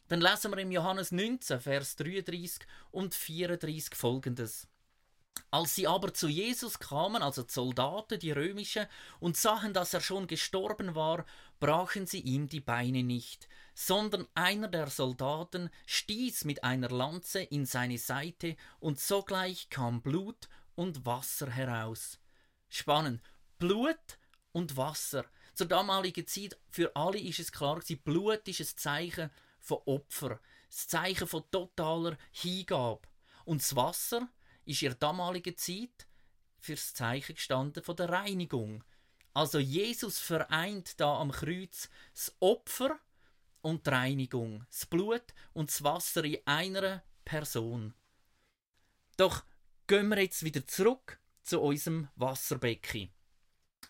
dann 0.09 0.21
lesen 0.21 0.51
wir 0.51 0.59
im 0.59 0.73
Johannes 0.73 1.11
19, 1.11 1.59
Vers 1.59 1.97
33 1.97 2.67
und 2.91 3.15
34 3.15 3.95
folgendes. 3.95 4.69
Als 5.51 5.75
sie 5.75 5.87
aber 5.87 6.15
zu 6.15 6.29
Jesus 6.29 6.79
kamen, 6.79 7.23
also 7.23 7.43
die 7.43 7.53
Soldaten, 7.53 8.19
die 8.19 8.33
römischen, 8.33 8.87
und 9.21 9.37
sahen, 9.37 9.75
dass 9.75 9.93
er 9.93 10.01
schon 10.01 10.27
gestorben 10.27 10.95
war, 10.95 11.27
brachen 11.61 12.07
sie 12.07 12.21
ihm 12.21 12.49
die 12.49 12.61
Beine 12.61 13.03
nicht, 13.03 13.49
sondern 13.75 14.27
einer 14.35 14.69
der 14.69 14.89
Soldaten 14.89 15.69
stieß 15.87 16.45
mit 16.45 16.65
einer 16.65 16.89
Lanze 16.89 17.43
in 17.43 17.67
seine 17.67 17.99
Seite, 17.99 18.57
und 18.81 18.99
sogleich 18.99 19.69
kam 19.69 20.01
Blut 20.01 20.49
und 20.75 21.05
Wasser 21.05 21.51
heraus. 21.51 22.19
Spannend. 22.71 23.21
Blut 23.59 24.19
und 24.53 24.77
Wasser. 24.77 25.27
Zur 25.55 25.67
damaligen 25.67 26.27
Zeit, 26.27 26.59
für 26.71 26.97
alle 26.97 27.19
ist 27.19 27.39
es 27.39 27.53
klar, 27.53 27.81
Blut 28.05 28.49
ist 28.49 28.61
ein 28.61 28.77
Zeichen 28.79 29.31
von 29.61 29.79
Opfer, 29.85 30.41
das 30.69 30.89
Zeichen 30.89 31.29
von 31.29 31.45
totaler 31.51 32.17
Hingabe. 32.31 33.03
Und 33.45 33.61
das 33.61 33.77
Wasser, 33.77 34.29
ist 34.65 34.83
in 34.83 34.91
der 34.91 34.99
damaligen 34.99 35.57
Zeit 35.57 36.07
fürs 36.59 36.95
Zeichen 36.95 37.35
gestanden 37.35 37.83
von 37.83 37.97
der 37.97 38.09
Reinigung. 38.09 38.85
Also 39.35 39.59
Jesus 39.59 40.19
vereint 40.19 41.01
da 41.01 41.19
am 41.19 41.33
Kreuz 41.33 41.89
das 42.15 42.35
Opfer 42.41 42.99
und 43.63 43.87
die 43.87 43.91
Reinigung, 43.91 44.67
das 44.71 44.87
Blut 44.87 45.25
und 45.53 45.71
das 45.71 45.83
Wasser 45.83 46.25
in 46.25 46.39
einer 46.45 47.03
Person. 47.25 47.95
Doch 49.17 49.45
gehen 49.87 50.09
wir 50.09 50.21
jetzt 50.21 50.45
wieder 50.45 50.67
zurück 50.67 51.19
zu 51.43 51.61
unserem 51.61 52.09
Wasserbecken. 52.17 53.11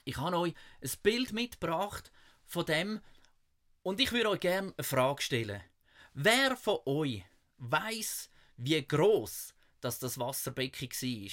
Ich 0.04 0.16
habe 0.16 0.38
euch 0.38 0.54
ein 0.82 0.90
Bild 1.02 1.32
mitgebracht 1.32 2.12
von 2.44 2.66
dem 2.66 3.00
und 3.82 4.00
ich 4.00 4.12
würde 4.12 4.30
euch 4.30 4.40
gerne 4.40 4.72
eine 4.76 4.84
Frage 4.84 5.22
stellen. 5.22 5.62
Wer 6.14 6.56
von 6.56 6.78
euch 6.86 7.24
weiß, 7.58 8.30
wie 8.56 8.86
groß 8.86 9.54
dass 9.82 9.98
das 9.98 10.18
Wasserbecken 10.18 10.88
war. 10.88 11.30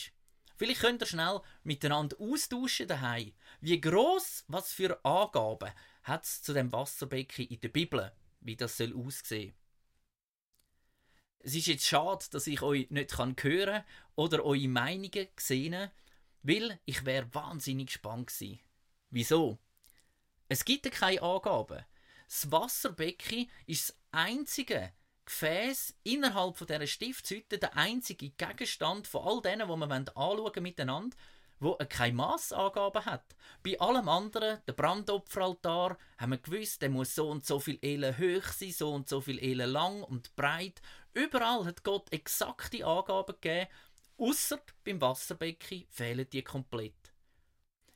Vielleicht 0.58 0.82
könnt 0.82 1.02
ihr 1.02 1.06
schnell 1.06 1.40
miteinander 1.64 2.20
austauschen 2.20 2.88
daheim. 2.88 3.32
Wie 3.62 3.80
groß, 3.80 4.44
was 4.50 4.74
für 4.74 5.04
Angaben 5.06 5.72
hat 6.04 6.26
es 6.26 6.42
zu 6.42 6.54
dem 6.54 6.72
Wasserbecken 6.74 7.48
in 7.48 7.62
der 7.62 7.70
Bibel, 7.70 8.12
wie 8.42 8.58
das 8.58 8.76
soll 8.76 8.94
aussehen. 8.94 9.54
Es 11.40 11.56
ist 11.56 11.68
jetzt 11.68 11.86
schade, 11.86 12.26
dass 12.32 12.48
ich 12.48 12.62
euch 12.62 12.90
nicht 12.90 13.18
hören 13.18 13.36
kann 13.38 13.86
oder 14.16 14.44
eure 14.44 14.68
Meinungen 14.68 15.28
sehen, 15.38 15.90
weil 16.44 16.80
ich 16.84 17.06
wäre 17.06 17.34
wahnsinnig 17.34 17.88
gespannt 17.88 18.28
gewesen. 18.28 18.60
Wieso? 19.10 19.60
Es 20.50 20.66
gibt 20.66 20.92
keine 20.92 21.22
Angaben. 21.22 21.86
Das 22.28 22.52
Wasserbecken 22.52 23.50
ist 23.66 23.90
das 23.90 23.98
einzige 24.12 24.92
Gefäß 25.30 25.94
innerhalb 26.04 26.58
von 26.58 26.66
dieser 26.66 26.88
Stiftshütte, 26.88 27.60
der 27.60 27.78
einzige 27.78 28.32
Gegenstand 28.32 29.06
von 29.06 29.28
all 29.28 29.42
denen, 29.44 29.68
die 29.68 29.76
wir 29.76 30.18
anschauen 30.18 30.64
miteinander, 30.64 31.16
wo 31.60 31.76
keine 31.88 32.16
Massangaben 32.16 33.06
hat. 33.06 33.36
Bei 33.62 33.80
allem 33.80 34.10
anderen, 34.10 34.58
der 34.66 34.74
Brandopferaltar, 34.74 36.00
haben 36.18 36.32
wir 36.32 36.40
gewusst, 36.40 36.82
der 36.82 36.90
muss 36.90 37.14
so 37.14 37.30
und 37.30 37.46
so 37.46 37.60
viel 37.60 37.78
Elen 37.84 38.18
hoch 38.18 38.48
sein, 38.48 38.72
so 38.72 38.92
und 38.92 39.08
so 39.08 39.22
viel 39.22 39.38
Elen 39.38 39.70
lang 39.70 40.02
und 40.02 40.36
breit. 40.36 40.82
Überall 41.14 41.64
hat 41.64 41.84
Gott 41.84 42.12
exakte 42.12 42.84
Angaben 42.84 43.36
gegeben, 43.40 43.70
außer 44.18 44.60
beim 44.84 45.00
Wasserbecken 45.00 45.86
fehlen 45.92 46.28
die 46.32 46.42
komplett. 46.42 47.14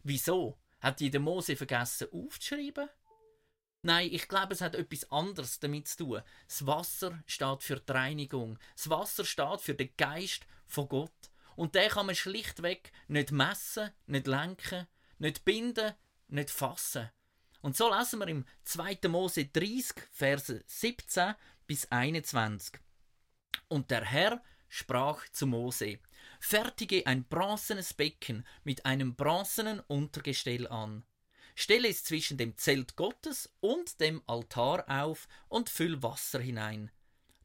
Wieso? 0.03 0.59
Hat 0.81 0.99
der 0.99 1.19
Mose 1.19 1.55
vergessen 1.55 2.09
aufzuschreiben? 2.11 2.89
Nein, 3.85 4.09
ich 4.13 4.29
glaube, 4.29 4.53
es 4.53 4.61
hat 4.61 4.75
etwas 4.75 5.11
anderes 5.11 5.59
damit 5.59 5.89
zu 5.89 5.97
tun. 5.97 6.21
Das 6.47 6.65
Wasser 6.65 7.21
steht 7.27 7.63
für 7.63 7.81
die 7.81 7.91
Reinigung. 7.91 8.57
Das 8.77 8.89
Wasser 8.89 9.25
steht 9.25 9.59
für 9.59 9.75
den 9.75 9.89
Geist 9.97 10.47
von 10.65 10.87
Gott. 10.87 11.11
Und 11.57 11.75
den 11.75 11.89
kann 11.89 12.05
man 12.05 12.15
schlichtweg 12.15 12.93
nicht 13.09 13.31
messen, 13.31 13.91
nicht 14.07 14.25
lenken, 14.25 14.87
nicht 15.19 15.43
binden, 15.43 15.93
nicht 16.29 16.49
fassen. 16.49 17.09
Und 17.61 17.75
so 17.75 17.93
lesen 17.93 18.19
wir 18.19 18.27
im 18.29 18.45
2. 18.63 18.99
Mose 19.09 19.45
30, 19.45 20.07
Verse 20.11 20.63
17 20.65 21.35
bis 21.67 21.85
21. 21.91 22.79
Und 23.67 23.91
der 23.91 24.05
Herr 24.05 24.41
sprach 24.69 25.27
zu 25.29 25.45
Mose: 25.45 25.99
Fertige 26.39 27.05
ein 27.05 27.25
bronzenes 27.25 27.93
Becken 27.93 28.47
mit 28.63 28.85
einem 28.85 29.15
bronzenen 29.15 29.81
Untergestell 29.81 30.67
an. 30.67 31.03
Stelle 31.55 31.89
es 31.89 32.03
zwischen 32.03 32.37
dem 32.37 32.57
Zelt 32.57 32.95
Gottes 32.95 33.49
und 33.59 33.99
dem 33.99 34.21
Altar 34.27 34.85
auf 34.87 35.27
und 35.49 35.69
füll 35.69 36.01
Wasser 36.01 36.39
hinein 36.39 36.91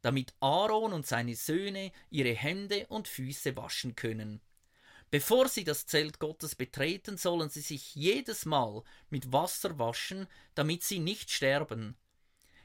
damit 0.01 0.33
Aaron 0.39 0.93
und 0.93 1.05
seine 1.05 1.35
Söhne 1.35 1.91
ihre 2.09 2.33
Hände 2.33 2.87
und 2.87 3.07
Füße 3.07 3.55
waschen 3.55 3.95
können. 3.95 4.41
Bevor 5.11 5.47
sie 5.47 5.63
das 5.63 5.87
Zelt 5.87 6.19
Gottes 6.19 6.55
betreten, 6.55 7.17
sollen 7.17 7.49
sie 7.49 7.61
sich 7.61 7.95
jedes 7.95 8.45
Mal 8.45 8.83
mit 9.09 9.33
Wasser 9.33 9.79
waschen, 9.79 10.27
damit 10.53 10.83
sie 10.83 10.99
nicht 10.99 11.31
sterben. 11.31 11.97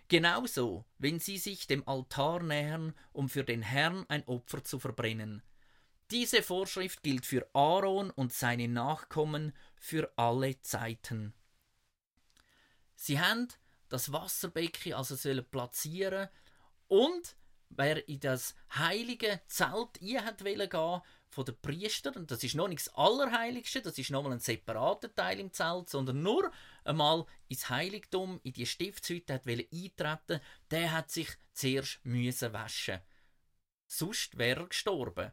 Genauso, 0.08 0.84
wenn 0.98 1.20
sie 1.20 1.38
sich 1.38 1.66
dem 1.66 1.88
Altar 1.88 2.42
nähern, 2.42 2.94
um 3.12 3.30
für 3.30 3.44
den 3.44 3.62
Herrn 3.62 4.04
ein 4.08 4.24
Opfer 4.26 4.62
zu 4.62 4.78
verbrennen. 4.78 5.42
Diese 6.10 6.42
Vorschrift 6.42 7.02
gilt 7.02 7.24
für 7.24 7.48
Aaron 7.54 8.10
und 8.10 8.32
seine 8.32 8.68
Nachkommen 8.68 9.52
für 9.76 10.12
alle 10.16 10.60
Zeiten. 10.60 11.32
Sie 12.94 13.18
haben 13.20 13.48
das 13.88 14.12
Wasserbecken 14.12 14.94
also 14.94 15.14
sollen 15.14 15.48
platzieren 15.50 16.28
und 16.88 17.36
wer 17.70 18.06
in 18.08 18.20
das 18.20 18.54
heilige 18.74 19.40
Zelt 19.46 20.00
hat 20.24 20.44
gehen 20.44 21.02
von 21.28 21.44
den 21.44 21.60
Priestern, 21.60 22.14
und 22.14 22.30
das 22.30 22.44
ist 22.44 22.54
noch 22.54 22.68
nicht 22.68 22.86
das 22.86 22.94
Allerheiligste, 22.94 23.82
das 23.82 23.98
ist 23.98 24.10
nochmal 24.10 24.32
ein 24.32 24.40
separater 24.40 25.12
Teil 25.12 25.40
im 25.40 25.52
Zelt, 25.52 25.90
sondern 25.90 26.22
nur 26.22 26.52
einmal 26.84 27.26
ins 27.48 27.68
Heiligtum, 27.68 28.40
in 28.44 28.52
die 28.52 28.66
Stiftshütte 28.66 29.34
hat 29.34 29.46
eintreten, 29.46 30.40
der 30.70 30.92
hat 30.92 31.10
sich 31.10 31.28
zuerst 31.52 31.98
müssen 32.04 32.52
waschen. 32.52 33.00
Sonst 33.86 34.38
wäre 34.38 34.60
er 34.60 34.68
gestorben. 34.68 35.32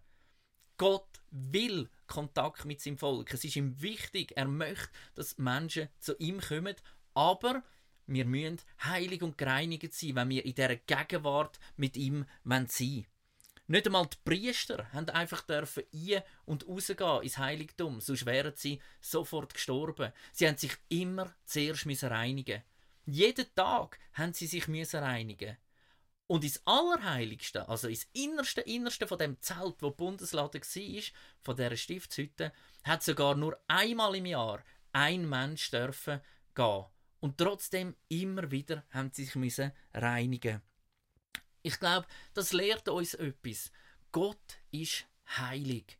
Gott 0.81 1.21
will 1.29 1.89
Kontakt 2.07 2.65
mit 2.65 2.81
seinem 2.81 2.97
Volk. 2.97 3.31
Es 3.31 3.43
ist 3.43 3.55
ihm 3.55 3.79
wichtig. 3.83 4.31
Er 4.35 4.47
möchte, 4.47 4.89
dass 5.13 5.37
Menschen 5.37 5.89
zu 5.99 6.17
ihm 6.17 6.41
kommen. 6.41 6.75
Aber 7.13 7.61
wir 8.07 8.25
müssen 8.25 8.57
heilig 8.83 9.21
und 9.21 9.37
gereinigt 9.37 9.93
sein, 9.93 10.15
wenn 10.15 10.29
wir 10.29 10.43
in 10.43 10.55
dieser 10.55 10.77
Gegenwart 10.77 11.59
mit 11.75 11.97
ihm 11.97 12.25
sein 12.43 12.67
wollen. 12.67 13.05
Nicht 13.67 13.85
einmal 13.85 14.07
die 14.07 14.17
Priester 14.25 14.91
haben 14.91 15.07
einfach 15.09 15.43
dürfen 15.43 15.83
ein- 15.93 16.23
und 16.45 16.67
rausgehen 16.67 17.21
ins 17.21 17.37
Heiligtum, 17.37 18.01
sonst 18.01 18.25
wären 18.25 18.53
sie 18.55 18.81
sofort 19.01 19.53
gestorben. 19.53 20.11
Sie 20.31 20.47
haben 20.47 20.57
sich 20.57 20.75
immer 20.89 21.31
zuerst 21.45 21.85
reinigen 22.05 22.63
Jeden 23.05 23.53
Tag 23.53 23.99
haben 24.13 24.33
sie 24.33 24.47
sich 24.47 24.67
reinigen 24.67 25.57
und 26.31 26.45
ins 26.45 26.61
Allerheiligste, 26.63 27.67
also 27.67 27.89
ins 27.89 28.07
Innerste, 28.13 28.61
Innerste 28.61 29.05
von 29.05 29.17
dem 29.17 29.41
Zelt, 29.41 29.75
wo 29.81 29.89
die 29.89 29.97
Bundeslade 29.97 30.61
war, 30.61 31.03
von 31.41 31.55
dieser 31.57 31.75
Stiftshütte, 31.75 32.53
hat 32.85 33.03
sogar 33.03 33.35
nur 33.35 33.59
einmal 33.67 34.15
im 34.15 34.25
Jahr 34.25 34.63
ein 34.93 35.27
Mensch 35.27 35.71
dürfen 35.71 36.21
gehen. 36.55 36.85
Und 37.19 37.37
trotzdem 37.37 37.97
immer 38.07 38.49
wieder 38.49 38.85
haben 38.91 39.11
sie 39.13 39.25
sich 39.25 39.35
müssen 39.35 39.73
reinigen. 39.93 40.61
Ich 41.63 41.77
glaube, 41.77 42.07
das 42.33 42.53
lehrt 42.53 42.87
uns 42.87 43.13
etwas. 43.13 43.69
Gott 44.13 44.61
ist 44.71 45.03
heilig. 45.37 45.97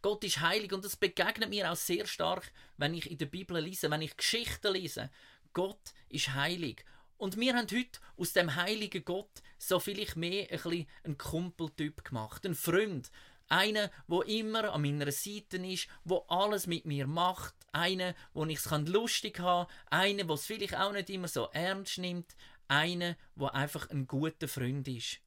Gott 0.00 0.22
ist 0.22 0.38
heilig 0.38 0.72
und 0.72 0.84
das 0.84 0.94
begegnet 0.94 1.50
mir 1.50 1.72
auch 1.72 1.76
sehr 1.76 2.06
stark, 2.06 2.52
wenn 2.76 2.94
ich 2.94 3.10
in 3.10 3.18
der 3.18 3.26
Bibel 3.26 3.58
lese, 3.58 3.90
wenn 3.90 4.02
ich 4.02 4.16
Geschichten 4.16 4.74
lese. 4.74 5.10
Gott 5.52 5.92
ist 6.08 6.34
heilig. 6.34 6.84
Und 7.22 7.38
wir 7.38 7.54
haben 7.54 7.68
heute 7.70 8.00
aus 8.16 8.32
dem 8.32 8.56
heiligen 8.56 9.04
Gott 9.04 9.44
so 9.56 9.78
vielleicht 9.78 10.16
mehr 10.16 10.50
ein 10.50 10.60
bisschen 10.60 10.88
einen 11.04 11.18
Kumpeltyp 11.18 12.02
gemacht, 12.02 12.44
einen 12.44 12.56
Freund, 12.56 13.12
einer, 13.48 13.92
wo 14.08 14.22
immer 14.22 14.72
an 14.72 14.82
meiner 14.82 15.12
Seite 15.12 15.58
ist, 15.58 15.86
wo 16.02 16.24
alles 16.26 16.66
mit 16.66 16.84
mir 16.84 17.06
macht. 17.06 17.54
Einer, 17.70 18.16
wo 18.34 18.44
ich 18.46 18.58
es 18.58 18.68
lustig 18.88 19.38
haben 19.38 19.68
kann. 19.68 20.00
Einer, 20.00 20.28
wo 20.28 20.34
es 20.34 20.46
vielleicht 20.46 20.76
auch 20.76 20.90
nicht 20.90 21.10
immer 21.10 21.28
so 21.28 21.48
ernst 21.52 21.98
nimmt. 21.98 22.34
Einer, 22.66 23.16
wo 23.36 23.46
einfach 23.46 23.88
ein 23.90 24.08
guter 24.08 24.48
Freund 24.48 24.88
ist. 24.88 25.20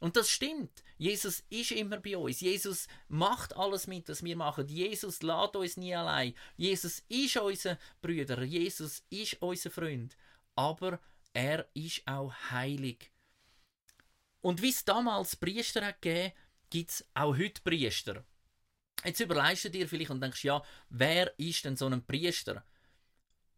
Und 0.00 0.16
das 0.16 0.28
stimmt. 0.28 0.82
Jesus 0.98 1.42
ist 1.48 1.70
immer 1.70 2.00
bei 2.00 2.18
uns. 2.18 2.42
Jesus 2.42 2.86
macht 3.08 3.56
alles 3.56 3.86
mit, 3.86 4.10
was 4.10 4.22
wir 4.22 4.36
machen. 4.36 4.68
Jesus 4.68 5.22
lädt 5.22 5.56
uns 5.56 5.78
nie 5.78 5.94
allein. 5.94 6.34
Jesus 6.58 7.02
ist 7.08 7.38
unser 7.38 7.78
Brüder. 8.02 8.42
Jesus 8.42 9.04
ist 9.08 9.40
unser 9.40 9.70
Freund. 9.70 10.18
Aber 10.54 11.00
er 11.32 11.68
ist 11.74 12.06
auch 12.06 12.32
heilig. 12.50 13.10
Und 14.40 14.62
wie 14.62 14.70
es 14.70 14.84
damals 14.84 15.36
Priester 15.36 15.84
hat 15.84 16.00
gegeben, 16.00 16.32
gibt 16.70 16.90
es 16.90 17.04
auch 17.14 17.36
heute 17.36 17.60
Priester. 17.62 18.24
Jetzt 19.04 19.20
überlegst 19.20 19.64
du 19.64 19.70
dir 19.70 19.88
vielleicht 19.88 20.10
und 20.10 20.20
denkst, 20.20 20.44
ja, 20.44 20.62
wer 20.88 21.38
ist 21.38 21.64
denn 21.64 21.76
so 21.76 21.86
ein 21.86 22.04
Priester? 22.04 22.64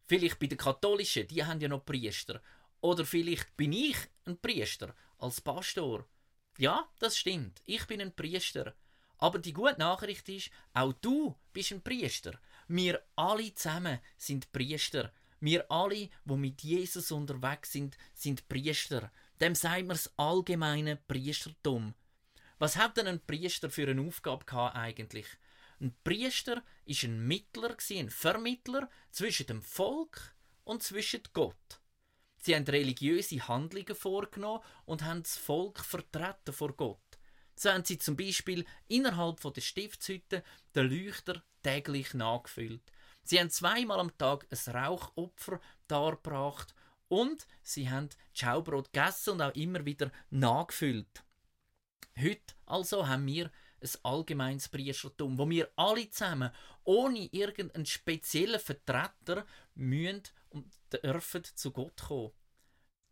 Vielleicht 0.06 0.38
bei 0.38 0.46
den 0.46 0.58
Katholischen, 0.58 1.26
die 1.26 1.44
haben 1.44 1.60
ja 1.60 1.68
noch 1.68 1.84
Priester. 1.84 2.40
Oder 2.80 3.04
vielleicht 3.04 3.56
bin 3.56 3.72
ich 3.72 3.96
ein 4.24 4.38
Priester 4.38 4.94
als 5.18 5.40
Pastor. 5.40 6.06
Ja, 6.58 6.88
das 6.98 7.16
stimmt. 7.16 7.62
Ich 7.64 7.86
bin 7.86 8.00
ein 8.00 8.14
Priester. 8.14 8.74
Aber 9.18 9.38
die 9.38 9.52
gute 9.52 9.78
Nachricht 9.78 10.28
ist, 10.28 10.50
auch 10.74 10.92
du 10.94 11.36
bist 11.52 11.72
ein 11.72 11.82
Priester. 11.82 12.38
Wir 12.66 13.02
alle 13.14 13.54
zusammen 13.54 14.00
sind 14.16 14.50
Priester. 14.52 15.12
Wir 15.42 15.68
alle, 15.72 16.08
wo 16.24 16.36
mit 16.36 16.62
Jesus 16.62 17.10
unterwegs 17.10 17.72
sind, 17.72 17.98
sind 18.14 18.48
Priester. 18.48 19.10
Dem 19.40 19.56
sagt 19.56 19.80
man 19.80 19.96
das 19.96 20.16
allgemeine 20.16 20.94
Priestertum. 20.94 21.94
Was 22.60 22.76
hat 22.76 22.96
denn 22.96 23.08
ein 23.08 23.26
Priester 23.26 23.68
für 23.68 23.88
eine 23.88 24.02
Aufgabe 24.02 24.46
eigentlich? 24.76 25.26
Ein 25.80 25.96
Priester 26.04 26.62
ist 26.84 27.02
ein 27.02 27.26
Mittler, 27.26 27.76
ein 27.90 28.08
Vermittler 28.08 28.88
zwischen 29.10 29.48
dem 29.48 29.62
Volk 29.62 30.32
und 30.62 30.84
zwischen 30.84 31.22
Gott. 31.32 31.80
Sie 32.38 32.54
haben 32.54 32.64
religiöse 32.64 33.48
Handlungen 33.48 33.96
vorgenommen 33.96 34.62
und 34.84 35.02
haben 35.02 35.24
das 35.24 35.36
Volk 35.36 35.80
vertreten 35.80 36.52
vor 36.52 36.76
Gott. 36.76 37.18
So 37.56 37.68
haben 37.68 37.84
sie 37.84 37.98
zum 37.98 38.16
Beispiel 38.16 38.64
innerhalb 38.86 39.40
der 39.40 39.60
Stiftshütte 39.60 40.44
den 40.76 40.88
Leuchter 40.88 41.42
täglich 41.64 42.14
nachgefüllt. 42.14 42.92
Sie 43.24 43.38
haben 43.38 43.50
zweimal 43.50 44.00
am 44.00 44.16
Tag 44.18 44.46
ein 44.50 44.74
Rauchopfer 44.74 45.60
dargebracht 45.86 46.74
und 47.08 47.46
sie 47.62 47.88
haben 47.88 48.08
Schaubrot 48.32 48.92
gegessen 48.92 49.30
und 49.30 49.42
auch 49.42 49.54
immer 49.54 49.84
wieder 49.84 50.10
nachgefüllt. 50.30 51.24
Heute 52.18 52.54
also 52.66 53.06
haben 53.06 53.26
wir 53.26 53.50
ein 53.80 53.90
allgemeines 54.02 54.68
Priestertum, 54.68 55.38
wo 55.38 55.48
wir 55.48 55.70
alle 55.76 56.08
zusammen, 56.10 56.50
ohne 56.84 57.26
irgendeinen 57.32 57.86
speziellen 57.86 58.60
Vertreter, 58.60 59.46
müssen 59.74 60.22
und 60.50 60.72
dürfen 60.92 61.44
zu 61.54 61.70
Gott 61.72 62.00
kommen. 62.02 62.32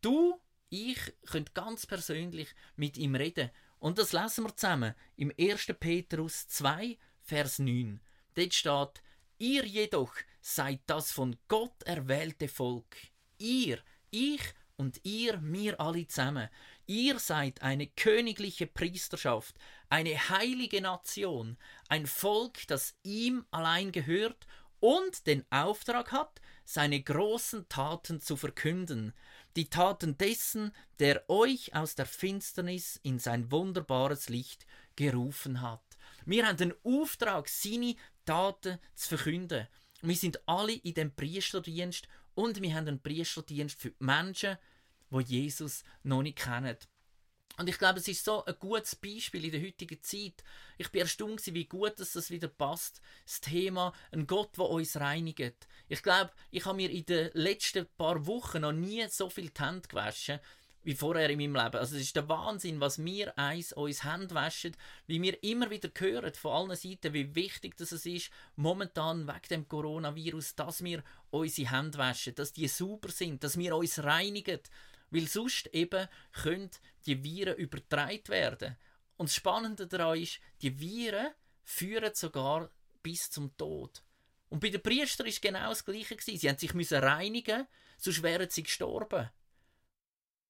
Du, 0.00 0.40
ich 0.68 0.98
könnt 1.26 1.54
ganz 1.54 1.86
persönlich 1.86 2.54
mit 2.76 2.96
ihm 2.96 3.14
reden. 3.14 3.50
Und 3.78 3.98
das 3.98 4.12
lesen 4.12 4.44
wir 4.44 4.56
zusammen 4.56 4.94
im 5.16 5.32
1. 5.38 5.74
Petrus 5.78 6.46
2, 6.48 6.98
Vers 7.20 7.58
9. 7.58 8.00
Dort 8.34 8.54
steht, 8.54 9.02
ihr 9.40 9.66
jedoch 9.66 10.14
seid 10.40 10.80
das 10.86 11.10
von 11.10 11.36
Gott 11.48 11.82
erwählte 11.84 12.46
Volk. 12.46 12.96
Ihr, 13.38 13.78
ich 14.10 14.42
und 14.76 15.00
ihr, 15.02 15.38
mir 15.38 15.80
alle 15.80 16.06
zusammen. 16.06 16.48
Ihr 16.86 17.18
seid 17.18 17.62
eine 17.62 17.86
königliche 17.86 18.66
Priesterschaft, 18.66 19.56
eine 19.88 20.28
heilige 20.28 20.80
Nation, 20.80 21.58
ein 21.88 22.06
Volk, 22.06 22.66
das 22.68 22.94
ihm 23.02 23.44
allein 23.50 23.92
gehört 23.92 24.46
und 24.80 25.26
den 25.26 25.44
Auftrag 25.50 26.12
hat, 26.12 26.40
seine 26.64 27.02
großen 27.02 27.68
Taten 27.68 28.20
zu 28.20 28.36
verkünden, 28.36 29.12
die 29.56 29.68
Taten 29.68 30.16
dessen, 30.16 30.72
der 30.98 31.28
euch 31.28 31.74
aus 31.74 31.94
der 31.94 32.06
Finsternis 32.06 32.98
in 33.02 33.18
sein 33.18 33.50
wunderbares 33.50 34.28
Licht 34.28 34.66
gerufen 34.96 35.60
hat. 35.60 35.82
Wir 36.24 36.46
haben 36.46 36.56
den 36.56 36.74
Auftrag, 36.84 37.48
seine 37.48 37.96
Taten 38.24 38.78
zu 38.94 39.16
verkünden. 39.16 39.66
Wir 40.02 40.16
sind 40.16 40.40
alle 40.48 40.72
in 40.72 40.94
dem 40.94 41.14
Priesterdienst 41.14 42.08
und 42.34 42.60
wir 42.62 42.74
haben 42.74 42.88
einen 42.88 43.02
Priesterdienst 43.02 43.80
für 43.80 43.90
die 43.90 44.04
Menschen, 44.04 44.56
die 45.10 45.22
Jesus 45.22 45.84
noch 46.02 46.22
nicht 46.22 46.38
kennen. 46.38 46.76
Und 47.58 47.68
ich 47.68 47.78
glaube, 47.78 47.98
es 47.98 48.08
ist 48.08 48.24
so 48.24 48.42
ein 48.46 48.54
gutes 48.58 48.96
Beispiel 48.96 49.44
in 49.44 49.50
der 49.50 49.60
heutigen 49.60 50.02
Zeit. 50.02 50.42
Ich 50.78 50.90
bin 50.90 51.02
erstaunt, 51.02 51.42
wie 51.44 51.66
gut 51.66 52.00
dass 52.00 52.12
das 52.12 52.30
wieder 52.30 52.48
passt. 52.48 53.02
Das 53.26 53.42
Thema, 53.42 53.92
ein 54.12 54.26
Gott, 54.26 54.56
der 54.56 54.64
uns 54.64 54.96
reinigt. 54.96 55.68
Ich 55.88 56.02
glaube, 56.02 56.30
ich 56.50 56.64
habe 56.64 56.76
mir 56.76 56.90
in 56.90 57.04
den 57.04 57.30
letzten 57.34 57.86
paar 57.98 58.26
Wochen 58.26 58.62
noch 58.62 58.72
nie 58.72 59.06
so 59.10 59.28
viel 59.28 59.50
die 59.50 59.62
Hände 59.62 59.86
gewaschen 59.86 60.40
wie 60.82 60.94
vorher 60.94 61.28
in 61.30 61.38
meinem 61.38 61.56
Leben. 61.56 61.76
Also 61.76 61.96
es 61.96 62.02
ist 62.02 62.16
der 62.16 62.28
Wahnsinn, 62.28 62.80
was 62.80 63.04
wir 63.04 63.36
eins 63.38 63.72
uns 63.72 64.04
Hände 64.04 64.34
waschen, 64.34 64.76
wie 65.06 65.20
wir 65.20 65.42
immer 65.42 65.70
wieder 65.70 65.90
hören 65.96 66.34
von 66.34 66.52
allen 66.52 66.76
Seiten, 66.76 67.12
wie 67.12 67.34
wichtig 67.34 67.76
das 67.76 67.92
ist, 67.92 68.30
momentan 68.56 69.26
wegen 69.26 69.48
dem 69.50 69.68
Coronavirus, 69.68 70.56
dass 70.56 70.82
wir 70.82 71.02
unsere 71.30 71.70
Hände 71.70 71.98
waschen, 71.98 72.34
dass 72.34 72.52
die 72.52 72.68
super 72.68 73.10
sind, 73.10 73.44
dass 73.44 73.58
wir 73.58 73.76
uns 73.76 74.02
reinigen, 74.02 74.60
weil 75.10 75.26
sonst 75.26 75.66
eben 75.74 76.08
können 76.32 76.70
die 77.06 77.22
Viren 77.22 77.56
übertragen 77.56 78.28
werden. 78.28 78.76
Und 79.16 79.28
das 79.28 79.34
Spannende 79.34 79.86
daran 79.86 80.18
ist, 80.18 80.40
die 80.62 80.80
Viren 80.80 81.28
führen 81.64 82.14
sogar 82.14 82.70
bis 83.02 83.30
zum 83.30 83.54
Tod. 83.56 84.02
Und 84.48 84.60
bei 84.60 84.70
den 84.70 84.82
Priestern 84.82 85.26
ist 85.26 85.42
genau 85.42 85.68
das 85.68 85.84
Gleiche. 85.84 86.16
Sie 86.20 86.48
haben 86.48 86.58
sich 86.58 86.74
müssen 86.74 86.98
reinigen, 87.02 87.66
sonst 87.98 88.22
wären 88.22 88.50
sie 88.50 88.62
gestorben. 88.62 89.30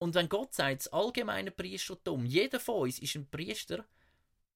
Und 0.00 0.14
wenn 0.14 0.30
Gott 0.30 0.54
sagt, 0.54 0.80
das 0.80 0.92
allgemeine 0.94 1.50
Priestertum, 1.50 2.24
jeder 2.24 2.58
von 2.58 2.82
uns 2.82 2.98
ist 2.98 3.16
ein 3.16 3.28
Priester, 3.28 3.84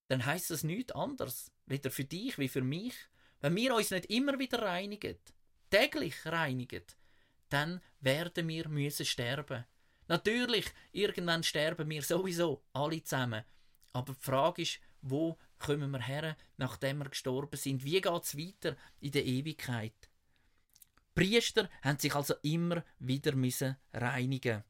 dann 0.09 0.25
heißt 0.25 0.51
das 0.51 0.65
nichts 0.65 0.93
anderes, 0.93 1.53
weder 1.67 1.91
für 1.91 2.05
dich 2.05 2.39
wie 2.39 2.49
für 2.49 2.63
mich. 2.63 2.95
Wenn 3.41 3.55
wir 3.55 3.75
uns 3.75 3.91
nicht 3.91 4.07
immer 4.07 4.39
wieder 4.39 4.63
reinigen, 4.63 5.19
täglich 5.69 6.15
reinigen, 6.25 6.85
dann 7.51 7.83
werden 8.01 8.49
wir 8.49 8.69
müssen 8.69 9.05
sterben. 9.05 9.67
Natürlich, 10.09 10.65
irgendwann 10.93 11.43
sterben 11.43 11.91
wir 11.91 12.03
sowieso, 12.03 12.65
alle 12.73 13.03
zusammen. 13.03 13.45
Aber 13.93 14.15
die 14.15 14.25
Frage 14.25 14.63
ist, 14.63 14.81
wo 15.03 15.39
kommen 15.59 15.91
wir 15.91 16.01
her, 16.01 16.39
nachdem 16.57 16.99
wir 16.99 17.11
gestorben 17.11 17.57
sind? 17.59 17.85
Wie 17.85 18.01
geht 18.01 18.23
es 18.23 18.39
weiter 18.39 18.77
in 19.01 19.13
der 19.13 19.27
Ewigkeit? 19.27 20.09
Priester 21.15 21.69
haben 21.83 21.99
sich 21.99 22.15
also 22.15 22.35
immer 22.43 22.83
wieder 22.99 23.35
müssen 23.35 23.77
reinigen. 23.93 24.65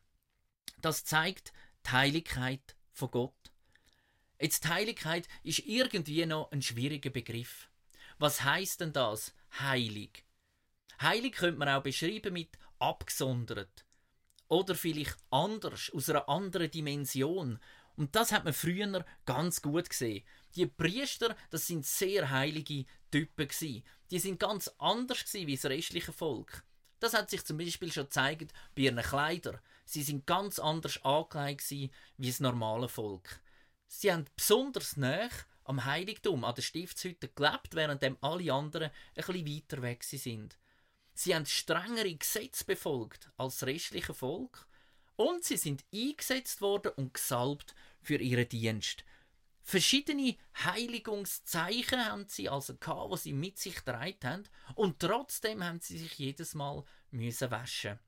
Das 0.85 1.03
zeigt 1.03 1.55
die 1.87 1.93
Heiligkeit 1.93 2.77
von 2.93 3.11
Gott. 3.11 3.53
Jetzt 4.39 4.69
Heiligkeit 4.69 5.27
ist 5.43 5.61
irgendwie 5.61 6.27
noch 6.27 6.53
ein 6.53 6.61
schwieriger 6.61 7.09
Begriff. 7.09 7.71
Was 8.19 8.45
heißt 8.45 8.83
denn 8.83 8.93
das? 8.93 9.33
Heilig. 9.59 10.27
Heilig 11.01 11.37
könnte 11.37 11.59
man 11.59 11.71
auch 11.71 11.83
beschreiben 11.83 12.35
mit 12.35 12.59
abgesondert. 12.79 13.87
Oder 14.49 14.75
vielleicht 14.75 15.17
anders, 15.31 15.91
aus 15.95 16.11
einer 16.11 16.29
anderen 16.29 16.71
Dimension. 16.71 17.59
Und 17.97 18.15
das 18.15 18.31
hat 18.31 18.45
man 18.45 18.53
früher 18.53 19.07
ganz 19.25 19.63
gut 19.63 19.89
gesehen. 19.89 20.23
Die 20.55 20.67
Priester, 20.67 21.35
das 21.49 21.67
sind 21.67 21.87
sehr 21.87 22.29
heilige 22.29 22.85
Typen. 23.11 23.49
Die 24.11 24.19
sind 24.19 24.39
ganz 24.39 24.69
anders 24.77 25.25
gewesen 25.25 25.47
wie 25.47 25.57
das 25.57 25.65
restliche 25.65 26.13
Volk. 26.13 26.63
Das 27.01 27.15
hat 27.15 27.31
sich 27.31 27.43
zum 27.43 27.57
Beispiel 27.57 27.91
schon 27.91 28.05
gezeigt 28.05 28.53
bei 28.75 28.83
ihren 28.83 29.01
Kleidern. 29.01 29.61
Sie 29.85 30.03
sind 30.03 30.27
ganz 30.27 30.59
anders 30.59 31.03
angelegt 31.05 31.71
wie 31.71 31.91
das 32.19 32.41
normale 32.41 32.89
Volk. 32.89 33.41
Sie 33.87 34.13
haben 34.13 34.27
besonders 34.37 34.97
nah 34.97 35.29
am 35.65 35.85
Heiligtum, 35.85 36.45
an 36.45 36.55
der 36.55 36.63
Stiftshütte 36.63 37.29
gelebt, 37.29 37.75
während 37.75 38.03
alle 38.23 38.53
anderen 38.53 38.91
ein 38.91 38.93
bisschen 39.15 39.47
weiter 39.47 39.83
weg 39.83 40.05
sind. 40.05 40.59
Sie 41.15 41.35
haben 41.35 41.47
strengere 41.47 42.15
Gesetze 42.15 42.65
befolgt 42.65 43.31
als 43.37 43.59
das 43.59 43.69
restliche 43.69 44.15
Volk 44.15 44.67
und 45.17 45.45
sie 45.45 45.57
sind 45.57 45.85
eingesetzt 45.93 46.61
worden 46.61 46.93
und 46.97 47.15
gesalbt 47.15 47.75
für 48.03 48.17
ihren 48.17 48.49
Dienst. 48.49 49.05
Verschiedene 49.63 50.37
Heiligungszeichen 50.63 52.05
haben 52.05 52.27
sie 52.29 52.49
also 52.49 52.77
gehabt, 52.77 53.15
die 53.15 53.19
sie 53.19 53.33
mit 53.33 53.59
sich 53.59 53.77
getragen 53.77 54.19
haben 54.25 54.49
und 54.75 54.99
trotzdem 54.99 55.65
haben 55.65 55.81
sie 55.81 55.99
sich 55.99 56.19
jedes 56.19 56.55
Mal 56.55 56.85
müssen 57.11 57.51
waschen. 57.51 57.99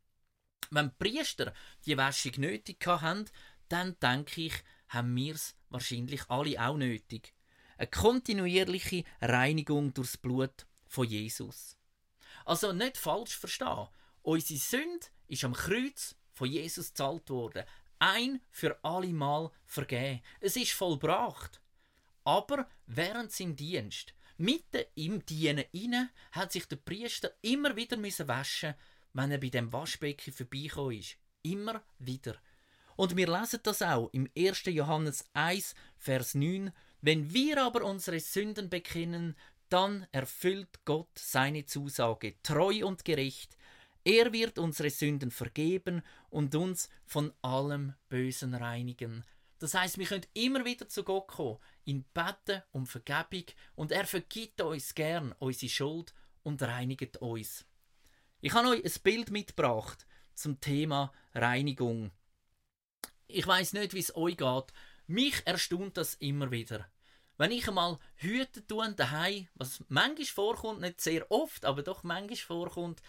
Wenn 0.70 0.90
die 0.90 1.10
Priester 1.10 1.52
die 1.84 1.96
Wäschung 1.96 2.32
nötig 2.38 2.84
haben, 2.86 3.24
dann 3.68 3.98
denke 4.00 4.42
ich, 4.42 4.54
haben 4.88 5.14
wir 5.16 5.34
es 5.34 5.54
wahrscheinlich 5.70 6.28
alle 6.30 6.60
auch 6.64 6.76
nötig. 6.76 7.34
Eine 7.76 7.88
kontinuierliche 7.88 9.04
Reinigung 9.20 9.92
durchs 9.92 10.16
Blut 10.16 10.66
von 10.86 11.06
Jesus. 11.06 11.76
Also 12.44 12.72
nicht 12.72 12.96
falsch 12.96 13.36
verstehen. 13.36 13.88
Unsere 14.22 14.58
Sünde 14.60 15.06
ist 15.28 15.44
am 15.44 15.52
Kreuz 15.52 16.16
von 16.32 16.48
Jesus 16.48 16.88
gezahlt 16.88 17.28
worden. 17.30 17.64
Ein 17.98 18.40
für 18.50 18.78
alle 18.82 19.12
Mal 19.12 19.50
vergeben. 19.64 20.22
Es 20.40 20.56
ist 20.56 20.72
vollbracht. 20.72 21.60
Aber 22.24 22.68
während 22.86 23.32
seinem 23.32 23.56
Dienst, 23.56 24.14
mitten 24.36 24.84
im 24.94 25.24
Dienen 25.24 25.64
inne, 25.72 26.10
hat 26.32 26.52
sich 26.52 26.66
der 26.66 26.76
Priester 26.76 27.32
immer 27.42 27.76
wieder 27.76 27.96
müssen 27.96 28.28
waschen, 28.28 28.74
wenn 29.16 29.30
er 29.30 29.38
bei 29.38 29.48
dem 29.48 29.72
Waschbecken 29.72 30.32
vorbeigekommen 30.32 30.98
ist. 30.98 31.16
Immer 31.42 31.82
wieder. 31.98 32.36
Und 32.96 33.16
wir 33.16 33.26
lesen 33.26 33.60
das 33.62 33.80
auch 33.80 34.10
im 34.12 34.28
1. 34.36 34.64
Johannes 34.66 35.24
1, 35.32 35.74
Vers 35.96 36.34
9. 36.34 36.70
Wenn 37.00 37.32
wir 37.32 37.62
aber 37.62 37.84
unsere 37.84 38.20
Sünden 38.20 38.68
bekennen, 38.68 39.34
dann 39.70 40.06
erfüllt 40.12 40.84
Gott 40.84 41.18
seine 41.18 41.64
Zusage 41.64 42.34
treu 42.42 42.86
und 42.86 43.04
gerecht. 43.04 43.56
Er 44.04 44.32
wird 44.32 44.58
unsere 44.58 44.90
Sünden 44.90 45.30
vergeben 45.30 46.02
und 46.28 46.54
uns 46.54 46.90
von 47.06 47.32
allem 47.42 47.94
Bösen 48.08 48.54
reinigen. 48.54 49.24
Das 49.58 49.72
heißt, 49.72 49.96
wir 49.98 50.06
können 50.06 50.26
immer 50.34 50.64
wieder 50.66 50.88
zu 50.88 51.02
Gott 51.04 51.28
kommen, 51.28 51.58
ihn 51.86 52.04
beten 52.12 52.62
um 52.72 52.86
Vergebung 52.86 53.46
und 53.74 53.92
er 53.92 54.06
vergibt 54.06 54.60
uns 54.60 54.94
gern 54.94 55.34
unsere 55.38 55.70
Schuld 55.70 56.14
und 56.42 56.62
reinigt 56.62 57.16
uns. 57.16 57.64
Ich 58.46 58.52
habe 58.52 58.68
euch 58.68 58.84
ein 58.84 59.02
Bild 59.02 59.32
mitgebracht 59.32 60.06
zum 60.36 60.60
Thema 60.60 61.12
Reinigung. 61.34 62.12
Ich 63.26 63.44
weiß 63.44 63.72
nicht, 63.72 63.92
wie 63.92 63.98
es 63.98 64.14
euch 64.14 64.36
geht. 64.36 64.72
Mich 65.08 65.44
erstaunt 65.44 65.96
das 65.96 66.14
immer 66.14 66.52
wieder. 66.52 66.88
Wenn 67.38 67.50
ich 67.50 67.66
einmal 67.66 67.98
Hüte 68.14 68.64
tue 68.64 68.94
daheim, 68.94 69.48
was 69.56 69.82
manchmal 69.88 70.26
vorkommt, 70.26 70.80
nicht 70.80 71.00
sehr 71.00 71.28
oft, 71.28 71.64
aber 71.64 71.82
doch 71.82 72.04
manchmal 72.04 72.36
vorkommt, 72.36 73.02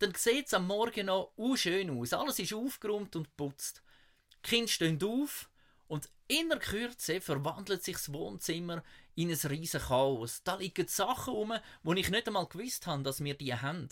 dann 0.00 0.12
sieht 0.16 0.48
es 0.48 0.54
am 0.54 0.66
Morgen 0.66 1.06
noch 1.06 1.34
uh, 1.36 1.54
schön 1.54 1.90
aus. 1.90 2.12
Alles 2.12 2.40
ist 2.40 2.52
aufgeräumt 2.52 3.14
und 3.14 3.36
putzt. 3.36 3.84
Die 4.32 4.50
Kinder 4.50 4.66
stehen 4.66 5.00
auf 5.04 5.50
und 5.86 6.10
in 6.26 6.48
der 6.48 6.58
Kürze 6.58 7.20
verwandelt 7.20 7.84
sich 7.84 7.94
das 7.94 8.12
Wohnzimmer 8.12 8.82
in 9.14 9.30
ein 9.30 9.36
riesiges 9.36 9.86
Chaos. 9.86 10.42
Da 10.42 10.56
liegen 10.56 10.88
Sachen 10.88 11.32
rum, 11.32 11.54
wo 11.84 11.92
ich 11.92 12.10
nicht 12.10 12.26
einmal 12.26 12.48
gewusst 12.48 12.88
habe, 12.88 13.04
dass 13.04 13.22
wir 13.22 13.34
die 13.34 13.54
haben. 13.54 13.88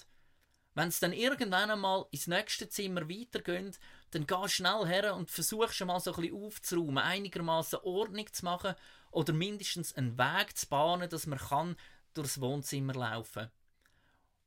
Wenn 0.78 0.90
es 0.90 1.00
dann 1.00 1.12
irgendwann 1.12 1.72
einmal 1.72 2.06
ins 2.12 2.28
nächste 2.28 2.68
Zimmer 2.68 3.08
weitergeht, 3.08 3.80
dann 4.12 4.28
geh 4.28 4.48
schnell 4.48 4.86
her 4.86 5.16
und 5.16 5.28
versuch 5.28 5.72
schon 5.72 5.88
mal 5.88 5.98
so 5.98 6.14
ein 6.14 6.22
bisschen 6.22 6.40
aufzuräumen, 6.40 6.98
einigermaßen 6.98 7.80
Ordnung 7.82 8.32
zu 8.32 8.44
machen 8.44 8.76
oder 9.10 9.32
mindestens 9.32 9.92
einen 9.96 10.16
Weg 10.16 10.56
zu 10.56 10.68
bahnen, 10.68 11.10
dass 11.10 11.26
man 11.26 11.40
kann 11.40 11.76
durchs 12.14 12.40
Wohnzimmer 12.40 12.94
laufen 12.94 13.50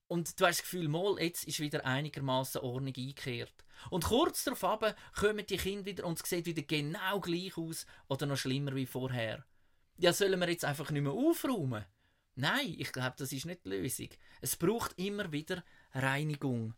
und 0.08 0.40
du 0.40 0.46
hast 0.46 0.60
das 0.60 0.64
Gefühl, 0.64 0.88
mal, 0.88 1.18
jetzt 1.20 1.44
ist 1.46 1.60
wieder 1.60 1.86
einigermaßen 1.86 2.62
Ordnung 2.62 2.94
eingekehrt. 2.96 3.66
Und 3.90 4.06
kurz 4.06 4.46
darauf 4.46 4.96
kommen 5.14 5.46
die 5.46 5.58
Kinder 5.58 5.86
wieder 5.86 6.06
und 6.06 6.22
es 6.22 6.30
sieht 6.30 6.46
wieder 6.46 6.62
genau 6.62 7.20
gleich 7.20 7.58
aus 7.58 7.86
oder 8.08 8.26
noch 8.26 8.38
schlimmer 8.38 8.74
wie 8.74 8.86
vorher. 8.86 9.44
Ja, 9.98 10.14
sollen 10.14 10.40
wir 10.40 10.50
jetzt 10.50 10.64
einfach 10.64 10.92
nicht 10.92 11.04
mehr 11.04 11.12
aufräumen? 11.12 11.84
Nein, 12.36 12.76
ich 12.78 12.92
glaube, 12.92 13.16
das 13.18 13.34
ist 13.34 13.46
nicht 13.46 13.66
die 13.66 13.70
Lösung. 13.70 14.10
Es 14.42 14.56
braucht 14.56 14.98
immer 14.98 15.32
wieder 15.32 15.64
Reinigung. 15.94 16.74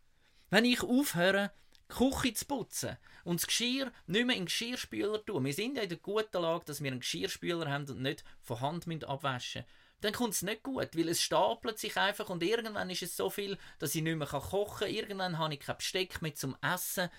Wenn 0.50 0.66
ich 0.66 0.82
aufhöre, 0.82 1.52
die 1.90 1.96
Küche 1.96 2.34
zu 2.34 2.46
putzen 2.46 2.98
und 3.24 3.40
das 3.40 3.48
Geschirr 3.48 3.92
nicht 4.08 4.26
mehr 4.26 4.36
in 4.36 4.42
den 4.42 4.46
Geschirrspüler 4.46 5.24
tun. 5.26 5.46
Wir 5.46 5.54
sind 5.54 5.78
ja 5.78 5.84
in 5.84 5.90
der 5.90 5.98
guten 5.98 6.42
Lage, 6.42 6.66
dass 6.66 6.82
wir 6.82 6.92
einen 6.92 7.02
Geschirrspüler 7.02 7.70
haben 7.70 7.90
und 7.90 8.02
nicht 8.02 8.24
von 8.42 8.62
Hand 8.62 8.88
abwaschen 9.04 9.62
müssen. 9.62 9.84
Dann 10.02 10.14
kommt 10.14 10.34
es 10.34 10.42
nicht 10.42 10.64
gut, 10.64 10.98
weil 10.98 11.08
es 11.08 11.22
stapelt 11.22 11.80
sich 11.80 11.96
einfach 11.96 12.30
und 12.30 12.44
irgendwann 12.44 12.90
ist 12.90 13.04
es 13.04 13.16
so 13.16 13.30
viel, 13.30 13.58
dass 13.80 13.96
ich 13.96 14.02
nicht 14.02 14.18
mehr 14.18 14.28
kochen 14.28 14.88
kann. 14.88 14.94
Irgendwann 14.94 15.38
habe 15.38 15.54
ich 15.54 15.62
kein 15.62 15.78
Besteck 15.78 16.22
mehr 16.22 16.36
zum 16.36 16.58
Essen. 16.62 17.10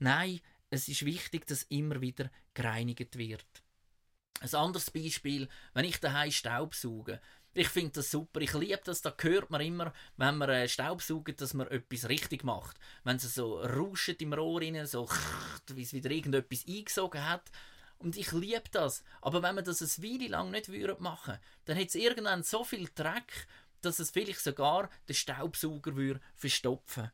Nein, 0.00 0.40
es 0.68 0.88
ist 0.88 1.04
wichtig, 1.04 1.46
dass 1.46 1.62
immer 1.64 2.00
wieder 2.00 2.28
gereinigt 2.52 3.16
wird. 3.18 3.46
Ein 4.40 4.54
anderes 4.54 4.90
Beispiel, 4.90 5.48
wenn 5.74 5.84
ich 5.84 6.00
daheim 6.00 6.32
Staubsauge. 6.32 7.20
Ich 7.56 7.68
finde 7.68 7.92
das 7.92 8.10
super. 8.10 8.40
Ich 8.40 8.52
liebe 8.52 8.80
das. 8.84 9.00
Da 9.00 9.14
hört 9.16 9.50
man 9.50 9.60
immer, 9.60 9.92
wenn 10.16 10.36
man 10.36 10.50
äh, 10.50 10.68
Staubsaugt, 10.68 11.40
dass 11.40 11.54
man 11.54 11.68
etwas 11.68 12.08
richtig 12.08 12.42
macht. 12.42 12.76
Wenn 13.04 13.16
es 13.16 13.34
so 13.34 13.60
rauscht 13.60 14.20
im 14.20 14.32
Rohr 14.32 14.60
rein, 14.60 14.84
so 14.86 15.08
wie 15.68 15.82
es 15.82 15.92
wieder 15.92 16.10
irgendetwas 16.10 16.66
eingesogen 16.66 17.24
hat. 17.24 17.50
Und 17.98 18.16
ich 18.16 18.32
liebe 18.32 18.68
das. 18.72 19.04
Aber 19.22 19.42
wenn 19.42 19.54
man 19.54 19.64
das 19.64 19.80
eine 19.80 20.04
Weile 20.04 20.28
lang 20.28 20.50
nicht 20.50 20.68
machen 20.68 21.34
würde, 21.34 21.40
dann 21.64 21.78
hat 21.78 21.88
es 21.88 21.94
irgendwann 21.94 22.42
so 22.42 22.64
viel 22.64 22.88
Dreck, 22.92 23.46
dass 23.80 24.00
es 24.00 24.10
vielleicht 24.10 24.40
sogar 24.40 24.90
den 25.08 25.14
Staubsauger 25.14 25.94
würde 25.94 26.20
verstopfen 26.34 27.12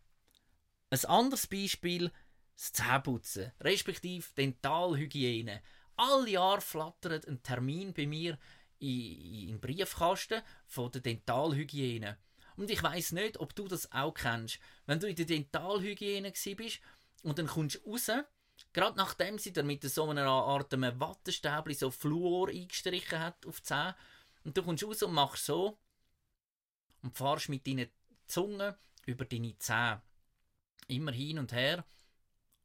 Ein 0.90 1.04
anderes 1.04 1.46
Beispiel, 1.46 2.10
das 2.56 2.72
Zähneputzen, 2.72 3.52
respektive 3.60 4.26
Dentalhygiene. 4.36 5.62
Alle 5.96 6.30
Jahre 6.30 6.60
flattert 6.60 7.26
ein 7.26 7.42
Termin 7.42 7.92
bei 7.92 8.06
mir 8.06 8.38
in, 8.80 9.48
in 9.50 9.60
Briefkasten 9.60 10.42
von 10.66 10.90
der 10.90 11.00
Dentalhygiene. 11.00 12.18
Und 12.56 12.70
ich 12.70 12.82
weiß 12.82 13.12
nicht, 13.12 13.38
ob 13.38 13.54
du 13.54 13.68
das 13.68 13.90
auch 13.92 14.12
kennst. 14.12 14.58
Wenn 14.86 15.00
du 15.00 15.08
in 15.08 15.16
der 15.16 15.26
Dentalhygiene 15.26 16.32
bist 16.56 16.80
und 17.22 17.38
dann 17.38 17.46
kommst 17.46 17.80
du 17.84 17.90
raus, 17.90 18.10
gerade 18.72 18.96
nachdem 18.96 19.38
sie 19.38 19.52
da 19.52 19.62
mit 19.62 19.82
so 19.84 20.08
einer 20.08 20.26
Art 20.26 20.74
einem 20.74 20.98
Wattestäbli 20.98 21.74
so 21.74 21.90
Fluor 21.90 22.48
eingestrichen 22.48 23.18
hat 23.18 23.46
auf 23.46 23.60
die 23.60 23.64
Zähne, 23.64 23.96
und 24.44 24.56
du 24.56 24.62
kommst 24.62 24.84
raus 24.84 25.02
und 25.02 25.12
machst 25.12 25.44
so 25.44 25.78
und 27.02 27.16
fahrst 27.16 27.48
mit 27.48 27.66
deiner 27.66 27.86
Zunge 28.26 28.78
über 29.06 29.24
deine 29.24 29.56
Zähne. 29.58 30.02
Immer 30.88 31.12
hin 31.12 31.38
und 31.38 31.52
her 31.52 31.84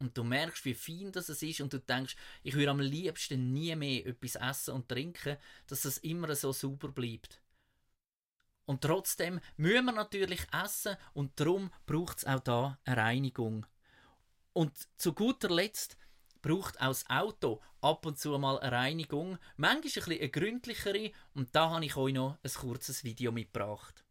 und 0.05 0.15
du 0.15 0.23
merkst, 0.23 0.63
wie 0.65 0.75
fein 0.75 1.11
das 1.11 1.29
ist 1.29 1.61
und 1.61 1.73
du 1.73 1.79
denkst, 1.79 2.15
ich 2.43 2.53
würde 2.53 2.69
am 2.69 2.79
liebsten 2.79 3.53
nie 3.53 3.75
mehr 3.75 4.05
etwas 4.05 4.35
essen 4.35 4.75
und 4.75 4.87
trinken, 4.87 5.37
dass 5.65 5.83
es 5.83 5.97
immer 5.97 6.35
so 6.35 6.51
sauber 6.51 6.89
bleibt. 6.89 7.41
Und 8.65 8.81
trotzdem 8.81 9.39
müssen 9.57 9.85
wir 9.85 9.91
natürlich 9.91 10.45
essen 10.51 10.95
und 11.13 11.39
darum 11.39 11.71
braucht 11.87 12.19
es 12.19 12.25
auch 12.25 12.39
da 12.39 12.79
eine 12.83 12.97
Reinigung. 12.97 13.65
Und 14.53 14.73
zu 14.97 15.13
guter 15.13 15.49
Letzt 15.49 15.97
braucht 16.41 16.79
auch 16.79 16.87
das 16.87 17.09
Auto 17.09 17.61
ab 17.81 18.05
und 18.05 18.19
zu 18.19 18.37
mal 18.37 18.59
eine 18.59 18.71
Reinigung, 18.71 19.39
manchmal 19.57 19.75
ein 19.75 19.81
bisschen 19.81 20.13
eine 20.13 20.29
gründlichere 20.29 21.11
und 21.33 21.55
da 21.55 21.71
habe 21.71 21.85
ich 21.85 21.95
euch 21.97 22.13
noch 22.13 22.37
ein 22.43 22.51
kurzes 22.51 23.03
Video 23.03 23.31
mitgebracht. 23.31 24.05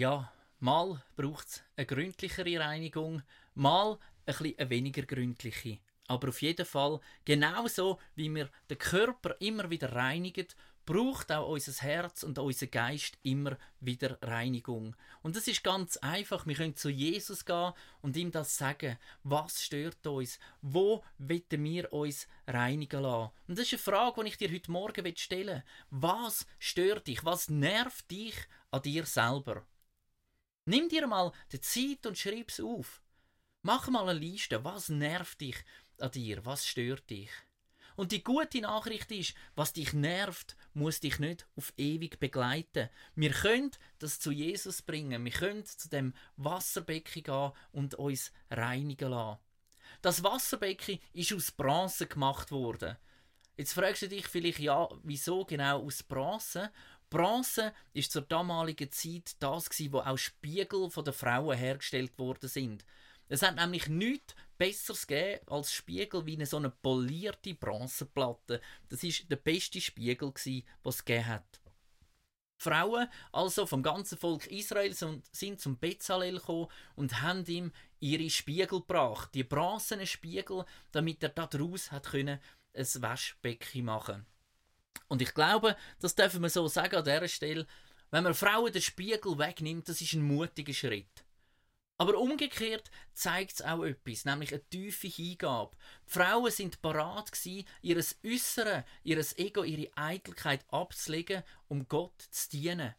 Ja, 0.00 0.32
mal 0.60 1.02
braucht 1.14 1.46
es 1.46 1.62
eine 1.76 1.84
gründlichere 1.84 2.58
Reinigung, 2.58 3.22
mal 3.54 3.92
ein 3.92 3.98
bisschen 4.24 4.58
eine 4.58 4.70
weniger 4.70 5.02
gründliche. 5.02 5.78
Aber 6.06 6.30
auf 6.30 6.40
jeden 6.40 6.64
Fall, 6.64 7.00
genauso 7.26 7.98
wie 8.14 8.34
wir 8.34 8.48
den 8.70 8.78
Körper 8.78 9.36
immer 9.40 9.68
wieder 9.68 9.92
reinigen, 9.92 10.46
braucht 10.86 11.30
auch 11.30 11.50
unser 11.50 11.72
Herz 11.82 12.22
und 12.22 12.38
unser 12.38 12.66
Geist 12.68 13.18
immer 13.24 13.58
wieder 13.80 14.16
Reinigung. 14.22 14.96
Und 15.20 15.36
das 15.36 15.46
ist 15.46 15.62
ganz 15.62 15.98
einfach. 15.98 16.46
Wir 16.46 16.54
können 16.54 16.74
zu 16.74 16.88
Jesus 16.88 17.44
gehen 17.44 17.74
und 18.00 18.16
ihm 18.16 18.30
das 18.30 18.56
sagen. 18.56 18.96
Was 19.22 19.62
stört 19.62 20.06
uns? 20.06 20.38
Wo 20.62 21.04
wollen 21.18 21.64
wir 21.64 21.92
uns 21.92 22.26
reinigen 22.46 23.02
lassen? 23.02 23.32
Und 23.48 23.58
das 23.58 23.66
ist 23.66 23.74
eine 23.74 23.96
Frage, 23.96 24.24
die 24.24 24.30
ich 24.30 24.38
dir 24.38 24.50
heute 24.50 24.72
Morgen 24.72 25.16
stellen 25.16 25.46
will. 25.46 25.64
Was 25.90 26.46
stört 26.58 27.06
dich? 27.06 27.22
Was 27.22 27.50
nervt 27.50 28.10
dich 28.10 28.34
an 28.70 28.80
dir 28.80 29.04
selber? 29.04 29.66
Nimm 30.64 30.88
dir 30.88 31.06
mal 31.06 31.32
die 31.52 31.60
Zeit 31.60 32.06
und 32.06 32.18
schreib 32.18 32.50
es 32.50 32.60
auf. 32.60 33.02
Mach 33.62 33.88
mal 33.88 34.08
eine 34.08 34.18
Liste, 34.18 34.64
was 34.64 34.88
nervt 34.88 35.40
dich 35.40 35.56
an 35.98 36.10
dir, 36.12 36.44
was 36.44 36.66
stört 36.66 37.08
dich. 37.10 37.30
Und 37.96 38.12
die 38.12 38.24
gute 38.24 38.60
Nachricht 38.62 39.10
ist, 39.10 39.34
was 39.54 39.74
dich 39.74 39.92
nervt, 39.92 40.56
muss 40.72 41.00
dich 41.00 41.18
nicht 41.18 41.46
auf 41.56 41.72
ewig 41.76 42.18
begleiten. 42.18 42.88
Wir 43.14 43.30
können 43.32 43.72
das 43.98 44.20
zu 44.20 44.30
Jesus 44.30 44.80
bringen. 44.80 45.22
Wir 45.22 45.32
können 45.32 45.66
zu 45.66 45.88
dem 45.88 46.14
Wasserbecken 46.36 47.22
gehen 47.22 47.52
und 47.72 47.96
uns 47.96 48.32
reinigen 48.50 49.10
lassen. 49.10 49.40
Das 50.00 50.22
Wasserbecken 50.22 50.98
ist 51.12 51.34
aus 51.34 51.50
Bronze 51.50 52.06
gemacht 52.06 52.50
worden. 52.50 52.96
Jetzt 53.58 53.74
fragst 53.74 54.00
du 54.00 54.08
dich 54.08 54.26
vielleicht, 54.26 54.60
ja, 54.60 54.88
wieso 55.02 55.44
genau 55.44 55.84
aus 55.84 56.02
Bronze? 56.02 56.72
Bronze 57.10 57.74
ist 57.92 58.12
zur 58.12 58.22
damaligen 58.22 58.90
Zeit 58.92 59.36
das 59.40 59.68
wo 59.90 59.98
auch 59.98 60.16
Spiegel 60.16 60.90
von 60.90 61.04
den 61.04 61.12
Frauen 61.12 61.58
hergestellt 61.58 62.16
worden 62.18 62.48
sind. 62.48 62.84
Es 63.28 63.42
hat 63.42 63.56
nämlich 63.56 63.88
nichts 63.88 64.34
Besseres 64.58 65.06
gegeben 65.06 65.46
als 65.48 65.72
Spiegel 65.72 66.26
wie 66.26 66.34
eine 66.34 66.46
so 66.46 66.56
eine 66.56 66.70
polierte 66.70 67.54
Bronzeplatte. 67.54 68.60
Das 68.88 69.02
ist 69.02 69.30
der 69.30 69.36
beste 69.36 69.80
Spiegel 69.80 70.32
gewesen, 70.32 70.66
was 70.82 70.96
es 70.96 71.04
gegeben 71.04 71.26
hat. 71.26 71.60
Frauen, 72.60 73.08
also 73.32 73.66
vom 73.66 73.82
ganzen 73.82 74.18
Volk 74.18 74.46
Israel, 74.48 74.92
sind 74.92 75.60
zum 75.60 75.78
Bezalel 75.78 76.38
gekommen 76.38 76.68
und 76.94 77.22
haben 77.22 77.46
ihm 77.46 77.72
ihre 78.00 78.28
Spiegel 78.28 78.80
gebracht, 78.80 79.30
die 79.34 79.44
bronzenen 79.44 80.06
Spiegel, 80.06 80.64
damit 80.92 81.22
er 81.22 81.30
daraus 81.30 81.90
hat 81.90 82.06
können 82.10 82.38
ein 82.74 82.86
Waschbecken 83.02 83.84
machen. 83.84 84.26
Und 85.08 85.22
ich 85.22 85.34
glaube, 85.34 85.76
das 86.00 86.14
dürfen 86.14 86.42
wir 86.42 86.50
so 86.50 86.68
sagen 86.68 86.96
an 86.96 87.04
dieser 87.04 87.28
Stelle, 87.28 87.66
wenn 88.10 88.24
man 88.24 88.34
Frauen 88.34 88.72
den 88.72 88.82
Spiegel 88.82 89.38
wegnimmt, 89.38 89.88
das 89.88 90.00
ist 90.00 90.14
ein 90.14 90.22
mutiger 90.22 90.72
Schritt. 90.72 91.24
Aber 91.98 92.18
umgekehrt 92.18 92.90
zeigt 93.12 93.52
es 93.52 93.62
auch 93.62 93.84
etwas, 93.84 94.24
nämlich 94.24 94.52
eine 94.52 94.64
tiefe 94.70 95.06
Hingabe. 95.06 95.76
Die 96.06 96.12
Frauen 96.12 96.50
sind 96.50 96.80
parat 96.80 97.30
gewesen, 97.30 97.66
ihres 97.82 98.18
Äußere, 98.24 98.84
ihres 99.04 99.36
Ego, 99.36 99.64
ihre 99.64 99.94
Eitelkeit 99.96 100.64
abzulegen, 100.70 101.42
um 101.68 101.86
Gott 101.88 102.22
zu 102.30 102.50
dienen. 102.50 102.94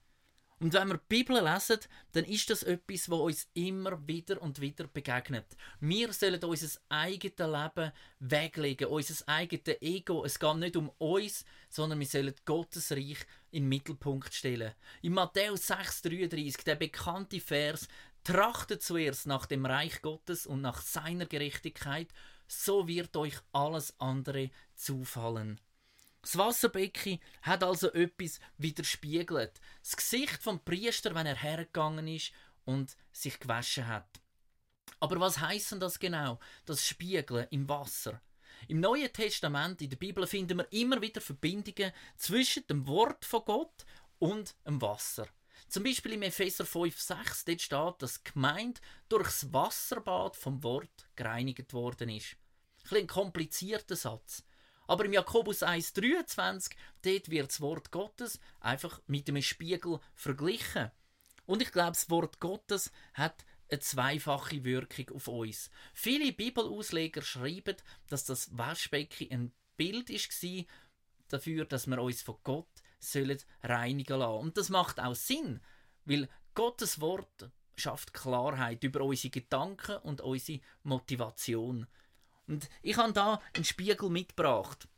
Und 0.62 0.74
wenn 0.74 0.90
wir 0.90 0.98
die 0.98 1.06
Bibel 1.10 1.44
lesen, 1.44 1.80
dann 2.12 2.24
ist 2.24 2.52
das 2.52 2.62
etwas, 2.62 3.10
was 3.10 3.20
uns 3.20 3.48
immer 3.56 4.08
wieder 4.08 4.40
und 4.40 4.62
wieder 4.62 4.86
begegnet. 4.86 5.58
Wir 5.80 6.14
sollen 6.14 6.44
unser 6.44 6.80
eigenes 6.88 7.40
Leben 7.40 7.92
weglegen, 8.20 8.88
unser 8.90 9.28
eigenes 9.28 9.82
Ego. 9.82 10.24
Es 10.24 10.38
geht 10.38 10.56
nicht 10.58 10.76
um 10.76 10.90
uns, 11.00 11.46
sondern 11.68 12.00
wir 12.00 12.06
sollen 12.06 12.36
Gottes 12.46 12.92
Reich 12.92 13.26
in 13.50 13.64
den 13.64 13.70
Mittelpunkt 13.70 14.36
stellen. 14.36 14.74
In 15.02 15.14
Matthäus 15.14 15.68
6,33, 15.68 16.64
der 16.64 16.76
bekannte 16.76 17.40
Vers, 17.40 17.88
trachtet 18.24 18.84
zuerst 18.84 19.26
nach 19.26 19.48
dem 19.48 19.66
Reich 19.66 20.04
Gottes 20.04 20.46
und 20.46 20.62
nach 20.62 20.80
seiner 20.84 21.26
Gerechtigkeit, 21.26 22.10
so 22.48 22.88
wird 22.88 23.18
euch 23.18 23.40
alles 23.52 24.00
andere 24.00 24.52
zufallen. 24.76 25.60
Das 26.22 26.38
Wasserbecken 26.38 27.20
hat 27.42 27.64
also 27.64 27.92
etwas 27.94 28.40
widerspiegelt. 28.58 29.60
Das 29.82 29.98
Gesicht 29.98 30.44
vom 30.44 30.64
Priester, 30.64 31.16
wenn 31.16 31.26
er 31.26 31.36
hergegangen 31.36 32.08
ist 32.08 32.32
und 32.66 32.96
sich 33.12 33.40
gewaschen 33.40 33.88
hat. 33.88 34.22
Aber 35.00 35.20
was 35.20 35.40
heißt 35.40 35.72
denn 35.72 35.80
das 35.80 35.98
genau? 35.98 36.40
Das 36.66 36.86
Spiegeln 36.86 37.48
im 37.50 37.68
Wasser. 37.68 38.22
Im 38.68 38.80
Neuen 38.80 39.12
Testament, 39.12 39.82
in 39.82 39.90
der 39.90 39.98
Bibel, 39.98 40.28
finden 40.28 40.60
wir 40.60 40.72
immer 40.72 41.02
wieder 41.02 41.22
Verbindungen 41.22 41.92
zwischen 42.18 42.68
dem 42.68 42.88
Wort 42.88 43.26
von 43.26 43.44
Gott 43.44 43.86
und 44.20 44.56
dem 44.68 44.80
Wasser. 44.82 45.28
Zum 45.68 45.84
Beispiel 45.84 46.14
im 46.14 46.22
Epheser 46.22 46.66
5, 46.66 47.00
6, 47.00 47.46
dort 47.46 47.62
steht, 47.62 48.02
dass 48.02 48.22
die 48.22 48.32
Gemeinde 48.32 48.80
durchs 49.10 49.52
Wasserbad 49.52 50.36
vom 50.36 50.62
Wort 50.64 51.10
gereinigt 51.16 51.74
worden 51.74 52.10
ist. 52.10 52.36
Ein, 52.92 52.98
ein 52.98 53.08
komplizierter 53.08 53.96
Satz. 53.96 54.44
Aber 54.92 55.06
im 55.06 55.14
Jakobus 55.14 55.64
1,23, 55.64 56.74
dort 57.04 57.30
wird 57.30 57.48
das 57.48 57.62
Wort 57.62 57.92
Gottes 57.92 58.42
einfach 58.60 59.00
mit 59.08 59.30
einem 59.30 59.42
Spiegel 59.42 60.02
verglichen. 60.16 60.92
Und 61.46 61.62
ich 61.62 61.72
glaube, 61.72 61.92
das 61.92 62.10
Wort 62.10 62.42
Gottes 62.42 62.92
hat 63.14 63.46
eine 63.70 63.80
zweifache 63.80 64.66
Wirkung 64.66 65.16
auf 65.16 65.30
uns. 65.30 65.70
Viele 65.94 66.34
Bibelausleger 66.34 67.22
schreiben, 67.22 67.78
dass 68.10 68.26
das 68.26 68.58
Waschbecken 68.58 69.32
ein 69.32 69.54
Bild 69.78 70.10
war 70.10 70.66
dafür, 71.30 71.64
dass 71.64 71.88
wir 71.88 72.02
uns 72.02 72.22
von 72.22 72.36
Gott 72.44 72.84
sollen 73.00 73.40
reinigen 73.64 74.20
lassen. 74.20 74.40
Und 74.42 74.58
das 74.58 74.68
macht 74.68 75.00
auch 75.00 75.16
Sinn, 75.16 75.62
weil 76.04 76.28
Gottes 76.54 77.00
Wort 77.00 77.50
schafft 77.78 78.14
Klarheit 78.14 78.84
über 78.84 79.00
unsere 79.06 79.32
Gedanken 79.32 80.00
und 80.00 80.20
unsere 80.20 80.60
Motivation. 80.84 81.88
Und 82.52 82.70
ich 82.82 82.98
habe 82.98 83.14
da 83.14 83.40
einen 83.54 83.64
Spiegel 83.64 84.10
mitgebracht. 84.10 84.90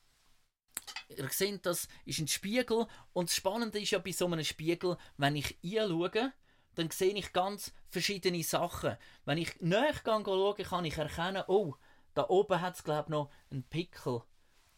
Ihr 1.08 1.30
seht, 1.30 1.68
das 1.68 1.88
ist 2.04 2.18
ein 2.18 2.28
Spiegel 2.28 2.88
und 3.14 3.30
das 3.30 3.36
Spannende 3.36 3.80
ist 3.80 3.92
ja 3.92 4.00
bei 4.00 4.12
so 4.12 4.26
einem 4.26 4.44
Spiegel, 4.44 4.98
wenn 5.18 5.36
ich 5.36 5.60
schaue, 5.64 6.34
dann 6.74 6.90
sehe 6.90 7.14
ich 7.14 7.32
ganz 7.32 7.72
verschiedene 7.90 8.42
Sachen. 8.42 8.98
Wenn 9.26 9.38
ich 9.38 9.62
näher 9.62 9.94
schaue, 10.04 10.56
kann 10.56 10.86
ich 10.86 10.98
erkennen, 10.98 11.44
oh, 11.46 11.76
da 12.16 12.28
oben 12.28 12.60
hat 12.60 12.74
es 12.74 12.84
glaube 12.84 13.04
ich 13.04 13.10
noch 13.10 13.30
einen 13.52 13.62
Pickel. 13.62 14.24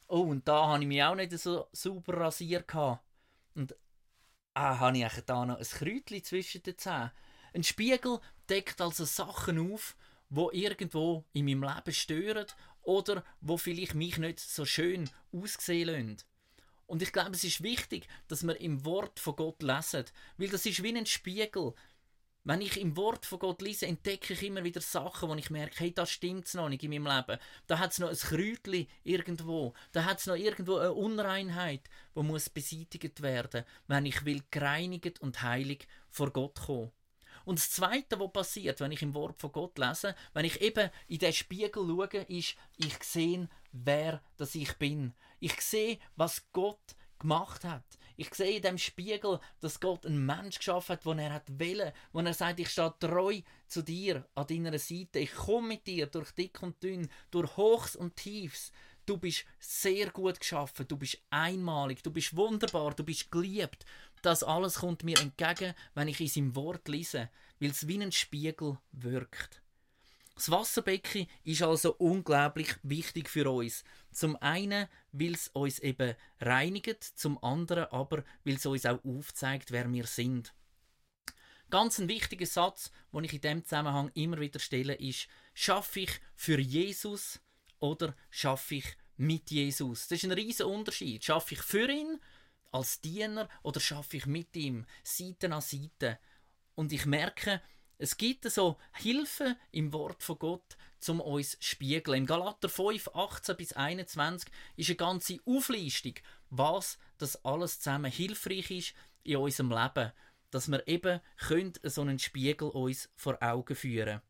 Oh, 0.09 0.23
und 0.23 0.45
da 0.45 0.67
habe 0.67 0.81
ich 0.83 0.87
mich 0.89 1.01
auch 1.01 1.15
nicht 1.15 1.31
so 1.39 1.69
sauber 1.71 2.17
rasiert. 2.17 2.75
Und 2.75 3.73
ah, 4.53 4.79
habe 4.79 4.97
ich 4.97 5.21
da 5.25 5.45
noch 5.45 5.59
ein 5.59 5.63
Kräutchen 5.63 6.25
zwischen 6.25 6.61
den 6.63 6.77
Zähnen. 6.77 7.11
Ein 7.53 7.63
Spiegel 7.63 8.19
deckt 8.49 8.81
also 8.81 9.05
Sachen 9.05 9.71
auf, 9.71 9.95
wo 10.29 10.51
irgendwo 10.51 11.25
in 11.33 11.45
meinem 11.45 11.63
Leben 11.63 11.93
stören 11.93 12.47
oder 12.81 13.23
wo 13.41 13.57
vielleicht 13.57 13.95
mich 13.95 14.17
nicht 14.17 14.39
so 14.39 14.65
schön 14.65 15.09
aussehen 15.31 15.87
lassen. 15.87 16.17
Und 16.87 17.01
ich 17.01 17.11
glaube, 17.11 17.31
es 17.31 17.43
ist 17.43 17.63
wichtig, 17.63 18.07
dass 18.27 18.45
wir 18.45 18.59
im 18.61 18.85
Wort 18.85 19.19
von 19.19 19.35
Gott 19.35 19.63
lesen, 19.63 20.05
weil 20.37 20.49
das 20.49 20.65
ist 20.65 20.83
wie 20.83 20.95
ein 20.95 21.05
Spiegel. 21.05 21.73
Wenn 22.43 22.61
ich 22.61 22.79
im 22.79 22.95
Wort 22.95 23.25
von 23.25 23.39
Gott 23.39 23.63
lese, 23.63 23.87
entdecke 23.87 24.33
ich 24.33 24.43
immer 24.43 24.63
wieder 24.63 24.81
Sachen, 24.81 25.29
wo 25.29 25.33
ich 25.33 25.49
merke, 25.49 25.79
hey, 25.79 25.91
das 25.91 26.11
stimmt 26.11 26.53
noch 26.53 26.69
nicht 26.69 26.83
in 26.83 26.91
meinem 26.91 27.07
Leben. 27.07 27.41
Da 27.65 27.79
hat 27.79 27.93
es 27.93 27.97
noch 27.97 28.09
ein 28.09 28.15
Kräutchen 28.15 28.87
irgendwo. 29.03 29.73
Da 29.93 30.05
hat 30.05 30.19
es 30.19 30.27
noch 30.27 30.35
irgendwo 30.35 30.77
eine 30.77 30.93
Unreinheit, 30.93 31.89
wo 32.13 32.21
muss 32.21 32.51
beseitigt 32.51 33.23
werden, 33.23 33.65
wenn 33.87 34.05
ich 34.05 34.25
will 34.25 34.43
gereinigt 34.51 35.19
und 35.21 35.41
heilig 35.41 35.87
vor 36.11 36.29
Gott 36.29 36.59
kommen. 36.67 36.91
Und 37.45 37.59
das 37.59 37.71
Zweite, 37.71 38.19
was 38.19 38.33
passiert, 38.33 38.79
wenn 38.79 38.91
ich 38.91 39.01
im 39.01 39.13
Wort 39.13 39.39
von 39.39 39.51
Gott 39.51 39.77
lese, 39.77 40.15
wenn 40.33 40.45
ich 40.45 40.61
eben 40.61 40.89
in 41.07 41.19
den 41.19 41.33
Spiegel 41.33 41.87
schaue, 41.87 42.21
ist, 42.23 42.55
ich 42.77 43.03
sehe, 43.03 43.47
wer 43.71 44.21
das 44.37 44.55
ich 44.55 44.73
bin. 44.73 45.13
Ich 45.39 45.61
sehe, 45.61 45.99
was 46.15 46.51
Gott 46.51 46.95
gemacht 47.19 47.63
hat. 47.63 47.83
Ich 48.17 48.33
sehe 48.33 48.57
in 48.57 48.61
dem 48.61 48.77
Spiegel, 48.77 49.39
dass 49.59 49.79
Gott 49.79 50.05
einen 50.05 50.25
Mensch 50.25 50.57
geschaffen 50.57 50.93
hat, 50.93 51.05
den 51.05 51.19
er 51.19 51.33
hat 51.33 51.59
wollen, 51.59 51.91
wo 52.13 52.19
er 52.21 52.33
sagt, 52.33 52.59
ich 52.59 52.69
stehe 52.69 52.93
treu 52.99 53.41
zu 53.67 53.81
dir 53.81 54.25
an 54.35 54.47
deiner 54.47 54.79
Seite. 54.79 55.19
Ich 55.19 55.33
komme 55.33 55.69
mit 55.69 55.87
dir 55.87 56.07
durch 56.07 56.31
dick 56.31 56.61
und 56.63 56.81
dünn, 56.81 57.09
durch 57.31 57.57
Hochs 57.57 57.95
und 57.95 58.15
Tiefs. 58.15 58.71
Du 59.05 59.17
bist 59.17 59.45
sehr 59.59 60.09
gut 60.09 60.39
geschaffen, 60.39 60.87
du 60.87 60.97
bist 60.97 61.19
einmalig, 61.29 62.01
du 62.01 62.09
bist 62.09 62.35
wunderbar, 62.35 62.95
du 62.95 63.03
bist 63.03 63.29
geliebt. 63.29 63.85
Das 64.25 64.41
alles 64.41 64.79
kommt 64.79 65.03
mir 65.03 65.19
entgegen, 65.19 65.75
wenn 65.93 66.07
ich 66.07 66.19
in 66.19 66.27
seinem 66.27 66.55
Wort 66.55 66.87
lese, 66.87 67.29
weil 67.59 67.69
es 67.69 67.87
wie 67.87 68.01
ein 68.01 68.11
Spiegel 68.11 68.79
wirkt. 68.91 69.61
Das 70.33 70.49
Wasserbecken 70.49 71.27
ist 71.43 71.61
also 71.61 71.93
unglaublich 71.93 72.75
wichtig 72.81 73.29
für 73.29 73.47
uns. 73.51 73.83
Zum 74.11 74.35
einen, 74.37 74.87
weil 75.11 75.35
es 75.35 75.49
uns 75.49 75.77
eben 75.77 76.15
reinigt, 76.41 77.03
zum 77.03 77.41
anderen 77.43 77.85
aber, 77.85 78.23
weil 78.43 78.55
es 78.55 78.65
uns 78.65 78.87
auch 78.87 79.05
aufzeigt, 79.05 79.69
wer 79.69 79.93
wir 79.93 80.07
sind. 80.07 80.55
Ganz 81.69 81.99
ein 81.99 82.09
wichtiger 82.09 82.47
Satz, 82.47 82.91
den 83.13 83.25
ich 83.25 83.33
in 83.33 83.41
dem 83.41 83.63
Zusammenhang 83.63 84.09
immer 84.15 84.39
wieder 84.39 84.59
stelle, 84.59 84.95
ist: 84.95 85.27
Schaffe 85.53 85.99
ich 85.99 86.19
für 86.33 86.59
Jesus 86.59 87.39
oder 87.77 88.15
schaffe 88.31 88.75
ich 88.75 88.97
mit 89.17 89.51
Jesus? 89.51 90.07
Das 90.07 90.17
ist 90.17 90.25
ein 90.25 90.31
riesiger 90.31 90.67
Unterschied. 90.67 91.23
Schaffe 91.23 91.53
ich 91.53 91.61
für 91.61 91.87
ihn 91.87 92.19
als 92.75 92.99
Diener 92.99 93.47
oder 93.63 93.79
schaffe 93.79 94.17
ich 94.17 94.25
mit 94.25 94.55
ihm 94.55 94.85
Seite 95.03 95.51
an 95.51 95.61
Seite? 95.61 96.19
Und 96.75 96.91
ich 96.91 97.05
merke, 97.05 97.61
es 97.97 98.17
gibt 98.17 98.43
so 98.51 98.77
Hilfe 98.91 99.55
im 99.71 99.93
Wort 99.93 100.21
von 100.21 100.37
Gott, 100.37 100.77
um 101.07 101.21
uns 101.21 101.51
zu 101.51 101.57
spiegeln. 101.61 102.19
Im 102.19 102.25
Galater 102.25 102.67
5, 102.67 103.11
18 103.13 103.55
bis 103.55 103.73
21 103.73 104.51
ist 104.75 104.89
eine 104.89 104.95
ganze 104.97 105.39
Auflistung, 105.45 106.15
was 106.49 106.97
das 107.17 107.43
alles 107.45 107.79
zusammen 107.79 108.11
hilfreich 108.11 108.69
ist 108.71 108.93
in 109.23 109.37
unserem 109.37 109.71
Leben, 109.71 110.11
dass 110.51 110.67
wir 110.67 110.85
eben 110.87 111.21
können 111.37 111.73
so 111.83 112.01
einen 112.01 112.19
Spiegel 112.19 112.69
uns 112.69 113.09
vor 113.15 113.41
Augen 113.41 113.75
führen. 113.75 114.21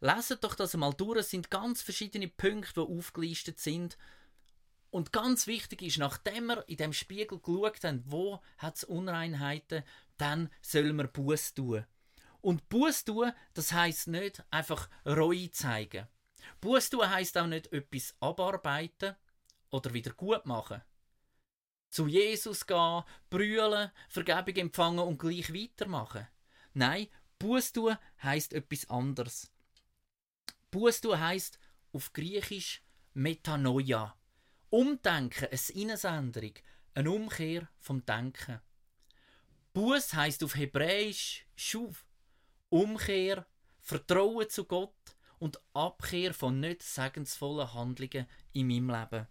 Leset 0.00 0.42
doch 0.42 0.56
das 0.56 0.74
einmal 0.74 0.94
durch. 0.94 1.20
Es 1.20 1.30
sind 1.30 1.50
ganz 1.50 1.82
verschiedene 1.82 2.26
Punkte, 2.26 2.86
die 2.86 2.98
aufgelistet 2.98 3.60
sind 3.60 3.96
und 4.90 5.12
ganz 5.12 5.46
wichtig 5.46 5.82
ist, 5.82 5.98
nachdem 5.98 6.46
wir 6.46 6.68
in 6.68 6.76
dem 6.76 6.92
Spiegel 6.92 7.38
geschaut 7.38 7.84
haben, 7.84 8.02
wo 8.06 8.40
es 8.60 8.84
Unreinheiten, 8.84 9.84
dann 10.16 10.50
sollen 10.60 10.96
wir 10.96 11.06
Buß 11.06 11.54
tun. 11.54 11.86
Und 12.40 12.68
Buß 12.68 13.04
tun, 13.04 13.32
das 13.54 13.72
heißt 13.72 14.08
nicht 14.08 14.42
einfach 14.50 14.88
Reue 15.06 15.50
zeigen. 15.50 16.08
Buß 16.60 16.90
tun 16.90 17.08
heißt 17.08 17.38
auch 17.38 17.46
nicht 17.46 17.72
etwas 17.72 18.14
abarbeiten 18.20 19.14
oder 19.70 19.92
wieder 19.92 20.12
gut 20.12 20.46
machen. 20.46 20.82
Zu 21.90 22.06
Jesus 22.06 22.66
gehen, 22.66 23.04
brüllen, 23.30 23.90
Vergebung 24.08 24.56
empfangen 24.56 25.00
und 25.00 25.18
gleich 25.18 25.52
weitermachen. 25.52 26.26
Nein, 26.72 27.08
Buß 27.38 27.72
tun 27.72 27.96
heißt 28.22 28.52
etwas 28.52 28.88
anderes. 28.88 29.52
Buß 30.70 31.00
tun 31.00 31.18
heißt 31.18 31.58
auf 31.92 32.12
Griechisch 32.12 32.82
Metanoia. 33.12 34.16
Umdenken, 34.72 35.46
eine 35.46 35.56
Sinnesänderung, 35.56 36.54
eine 36.94 37.10
Umkehr 37.10 37.68
vom 37.80 38.06
Denken. 38.06 38.60
Buß 39.72 40.14
heißt 40.14 40.44
auf 40.44 40.54
Hebräisch 40.54 41.44
Schuv, 41.56 42.06
Umkehr, 42.68 43.46
Vertrauen 43.80 44.48
zu 44.48 44.64
Gott 44.64 45.16
und 45.40 45.60
Abkehr 45.74 46.32
von 46.32 46.60
nicht 46.60 46.84
segensvollen 46.84 47.74
Handlungen 47.74 48.28
in 48.52 48.68
meinem 48.68 48.90
Leben. 48.90 49.26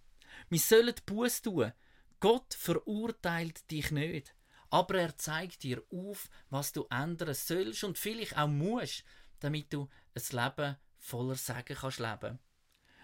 Wir 0.50 0.60
sollen 0.60 0.96
Buß 1.06 1.42
tun. 1.42 1.72
Gott 2.20 2.54
verurteilt 2.54 3.72
dich 3.72 3.92
nicht, 3.92 4.36
aber 4.70 4.96
er 4.96 5.16
zeigt 5.16 5.64
dir 5.64 5.82
auf, 5.90 6.30
was 6.50 6.74
du 6.74 6.86
ändern 6.90 7.34
sollst 7.34 7.86
und 7.86 7.98
vielleicht 7.98 8.38
auch 8.38 8.50
musst, 8.50 9.06
damit 9.40 9.72
du 9.72 9.88
ein 10.14 10.38
Leben 10.38 10.76
voller 10.98 11.36
Segen 11.36 11.78
kannst 11.78 12.00
leben. 12.00 12.40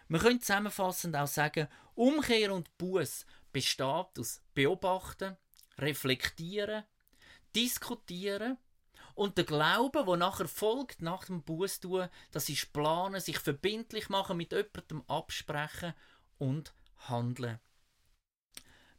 Man 0.08 0.22
könnte 0.22 0.41
zusammenfassend 0.41 1.15
auch 1.15 1.28
sagen, 1.28 1.68
Umkehr 1.96 2.54
und 2.54 2.78
Buß 2.78 3.26
besteht 3.52 4.20
aus 4.20 4.41
Beobachten, 4.54 5.38
Reflektieren, 5.78 6.84
Diskutieren 7.56 8.58
und 9.15 9.38
der 9.38 9.46
Glaube, 9.46 10.06
wo 10.06 10.15
nachher 10.15 10.48
folgt 10.48 11.02
nach 11.02 11.26
dem 11.26 11.41
Buß 11.41 11.80
tun, 11.80 12.10
das 12.32 12.50
ist 12.50 12.74
planen, 12.74 13.22
sich 13.22 13.39
verbindlich 13.39 14.10
machen, 14.10 14.38
mit 14.38 14.52
jemandem 14.52 15.04
absprechen 15.08 15.94
und 16.38 16.74
handeln. 17.08 17.60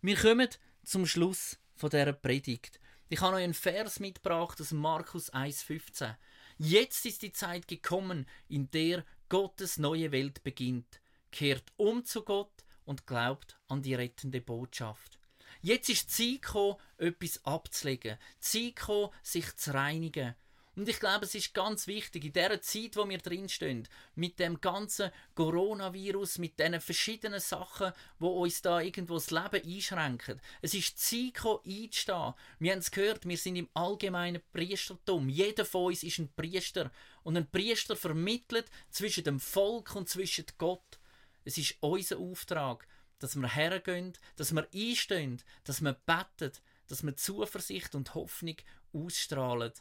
Wir 0.01 0.16
kommen 0.16 0.49
zum 0.85 1.07
Schluss 1.07 1.59
von 1.75 1.90
dieser 1.90 2.12
Predigt. 2.12 2.81
Ich 3.09 3.21
habe 3.21 3.37
euch 3.37 3.45
einen 3.45 3.55
Vers 3.55 4.01
mitgebracht 4.01 4.61
aus 4.61 4.73
Markus 4.73 5.33
1,15. 5.33 6.16
Jetzt 6.59 7.05
ist 7.05 7.23
die 7.23 7.33
Zeit 7.33 7.69
gekommen, 7.69 8.27
in 8.49 8.71
der 8.71 9.05
Gottes 9.29 9.79
neue 9.79 10.12
Welt 10.12 10.43
beginnt. 10.45 11.01
Kehrt 11.33 11.73
um 11.77 12.05
zu 12.05 12.23
Gott 12.23 12.65
und 12.85 13.07
glaubt 13.07 13.59
an 13.69 13.83
die 13.83 13.95
rettende 13.95 14.41
Botschaft. 14.41 15.19
Jetzt 15.62 15.89
ist 15.89 16.19
die 16.19 16.41
Zeit 16.41 16.43
gekommen, 16.43 16.77
etwas 16.99 17.45
abzulegen. 17.45 18.19
Die 18.39 18.41
Zeit 18.41 18.77
gekommen, 18.77 19.11
sich 19.23 19.57
zu 19.57 19.75
reinigen. 19.75 20.35
Und 20.77 20.91
ich 20.91 21.01
glaube, 21.01 21.25
es 21.25 21.35
ist 21.35 21.55
ganz 21.55 21.87
wichtig, 21.87 22.27
in 22.27 22.35
der 22.35 22.61
Zeit, 22.61 22.97
wo 22.97 23.09
wir 23.09 23.17
drinstehen, 23.17 23.89
mit 24.15 24.39
dem 24.39 24.61
ganzen 24.61 25.11
Coronavirus, 25.35 26.37
mit 26.37 26.59
diesen 26.59 26.83
verschiedenen 26.83 27.41
Sachen, 27.41 27.93
wo 28.19 28.43
uns 28.43 28.61
da 28.61 28.81
irgendwo 28.81 29.15
das 29.15 29.31
Leben 29.31 29.65
einschränken. 29.65 30.39
Es 30.61 30.75
ist 30.75 30.99
Zeit 30.99 31.43
einzustehen. 31.45 32.35
Wir 32.59 32.73
haben 32.73 32.81
es 32.81 32.91
gehört, 32.91 33.27
wir 33.27 33.39
sind 33.39 33.57
im 33.57 33.71
allgemeinen 33.73 34.43
Priestertum. 34.53 35.31
Jeder 35.31 35.65
von 35.65 35.87
uns 35.87 36.03
ist 36.03 36.19
ein 36.19 36.31
Priester. 36.37 36.93
Und 37.23 37.39
ein 37.39 37.51
Priester 37.51 37.97
vermittelt 37.97 38.67
zwischen 38.91 39.25
dem 39.25 39.41
Volk 39.41 39.97
und 39.97 40.11
zwischen 40.11 40.45
Gott. 40.59 40.99
Es 41.45 41.57
ist 41.57 41.77
unser 41.81 42.19
Auftrag, 42.19 42.87
dass 43.19 43.35
wir 43.35 43.49
hergehen, 43.49 44.12
dass 44.37 44.53
wir 44.53 44.69
einstehen, 44.75 45.43
dass 45.65 45.81
wir 45.81 45.95
beten, 45.95 46.53
dass 46.87 47.03
wir 47.03 47.17
Zuversicht 47.17 47.95
und 47.95 48.15
Hoffnung 48.15 48.57
ausstrahlen. 48.93 49.73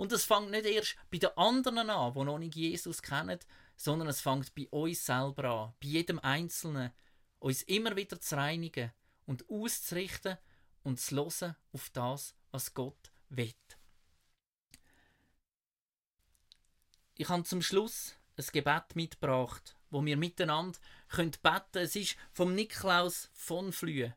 Und 0.00 0.12
es 0.12 0.24
fängt 0.24 0.50
nicht 0.50 0.64
erst 0.64 0.96
bei 1.10 1.18
den 1.18 1.36
anderen 1.36 1.90
an, 1.90 2.14
die 2.14 2.24
noch 2.24 2.38
nicht 2.38 2.54
Jesus 2.54 3.02
kennen, 3.02 3.38
sondern 3.76 4.08
es 4.08 4.22
fängt 4.22 4.54
bei 4.54 4.66
uns 4.70 5.04
selber 5.04 5.44
an, 5.44 5.74
bei 5.78 5.88
jedem 5.88 6.18
Einzelnen, 6.20 6.90
uns 7.38 7.60
immer 7.64 7.94
wieder 7.96 8.18
zu 8.18 8.34
reinigen 8.34 8.92
und 9.26 9.44
auszurichten 9.50 10.38
und 10.84 10.98
zu 10.98 11.16
hören 11.16 11.54
auf 11.72 11.90
das, 11.90 12.34
was 12.50 12.72
Gott 12.72 13.12
will. 13.28 13.52
Ich 17.16 17.28
habe 17.28 17.44
zum 17.44 17.60
Schluss 17.60 18.14
ein 18.38 18.46
Gebet 18.54 18.96
mitgebracht, 18.96 19.76
wo 19.90 20.02
wir 20.02 20.16
miteinander 20.16 20.78
beten 21.14 21.42
können. 21.42 21.64
Es 21.74 21.94
ist 21.94 22.16
vom 22.32 22.54
Niklaus 22.54 23.28
von 23.34 23.70
Flühe. 23.70 24.16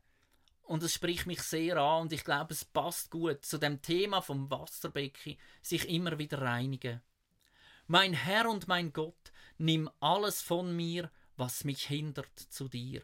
Und 0.64 0.82
es 0.84 0.94
spricht 0.94 1.26
mich 1.26 1.42
sehr 1.42 1.78
an 1.78 2.04
und 2.04 2.14
ich 2.14 2.24
glaube, 2.24 2.54
es 2.54 2.66
passt 2.66 3.12
gut 3.12 3.46
zu 3.46 3.58
dem 3.58 3.82
Thema 3.82 4.22
vom 4.22 4.50
Wasserbecken, 4.50 5.38
sich 5.62 5.90
immer 5.90 6.18
wieder 6.18 6.42
reinigen. 6.42 7.02
Mein 7.88 8.14
Herr 8.14 8.50
und 8.50 8.68
mein 8.68 8.94
Gott, 8.94 9.32
nimm 9.58 9.90
alles 10.00 10.42
von 10.42 10.76
mir, 10.76 11.12
was 11.36 11.64
mich 11.64 11.86
hindert 11.88 12.40
zu 12.40 12.70
dir. 12.70 13.02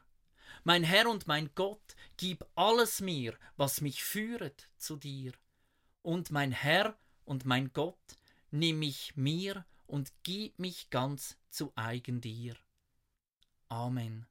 Mein 0.64 0.84
Herr 0.84 1.10
und 1.10 1.28
mein 1.28 1.50
Gott, 1.56 1.96
gib 2.18 2.46
alles 2.56 3.02
mir, 3.02 3.38
was 3.58 3.82
mich 3.82 4.04
führet 4.04 4.70
zu 4.78 4.96
dir. 4.96 5.34
Und 6.02 6.32
mein 6.32 6.52
Herr 6.52 6.98
und 7.26 7.46
mein 7.46 7.72
Gott, 7.74 7.98
nimm 8.52 8.80
mich 8.80 9.16
mir 9.16 9.66
und 9.86 10.14
gib 10.24 10.58
mich 10.60 10.90
ganz 10.90 11.38
zu 11.50 11.74
eigen 11.76 12.22
dir. 12.22 12.56
Amen. 13.68 14.26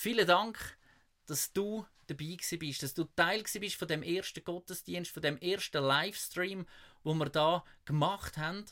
Vielen 0.00 0.28
Dank, 0.28 0.78
dass 1.26 1.52
du 1.52 1.84
dabei 2.06 2.36
bist, 2.56 2.84
dass 2.84 2.94
du 2.94 3.02
Teil 3.16 3.42
bist 3.42 3.74
von 3.74 3.88
dem 3.88 4.04
ersten 4.04 4.44
Gottesdienst, 4.44 5.10
von 5.10 5.24
dem 5.24 5.36
ersten 5.38 5.82
Livestream, 5.82 6.68
wo 7.02 7.14
wir 7.14 7.28
da 7.28 7.64
gemacht 7.84 8.36
haben. 8.36 8.64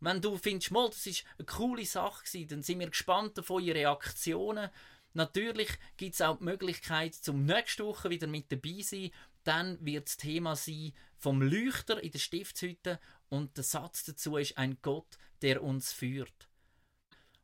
Wenn 0.00 0.20
du 0.20 0.36
findest, 0.36 0.72
mal, 0.72 0.90
das 0.90 1.06
ist 1.06 1.24
eine 1.38 1.46
coole 1.46 1.86
Sache 1.86 2.46
dann 2.46 2.62
sind 2.62 2.80
wir 2.80 2.90
gespannt 2.90 3.38
auf 3.38 3.48
eure 3.48 3.74
Reaktionen. 3.74 4.68
Natürlich 5.14 5.70
gibt 5.96 6.12
es 6.12 6.20
auch 6.20 6.36
die 6.36 6.44
Möglichkeit, 6.44 7.14
zum 7.14 7.46
nächsten 7.46 7.86
Woche 7.86 8.10
wieder 8.10 8.26
mit 8.26 8.52
dabei 8.52 8.82
zu 8.82 8.96
sein. 8.96 9.10
Dann 9.44 9.82
wird 9.82 10.08
das 10.08 10.18
Thema 10.18 10.56
sein 10.56 10.92
vom 11.16 11.40
Leuchter 11.40 12.02
in 12.02 12.10
der 12.10 12.18
Stiftshütte 12.18 13.00
und 13.30 13.56
der 13.56 13.64
Satz 13.64 14.04
dazu 14.04 14.36
ist 14.36 14.58
ein 14.58 14.76
Gott, 14.82 15.16
der 15.40 15.62
uns 15.62 15.94
führt. 15.94 16.50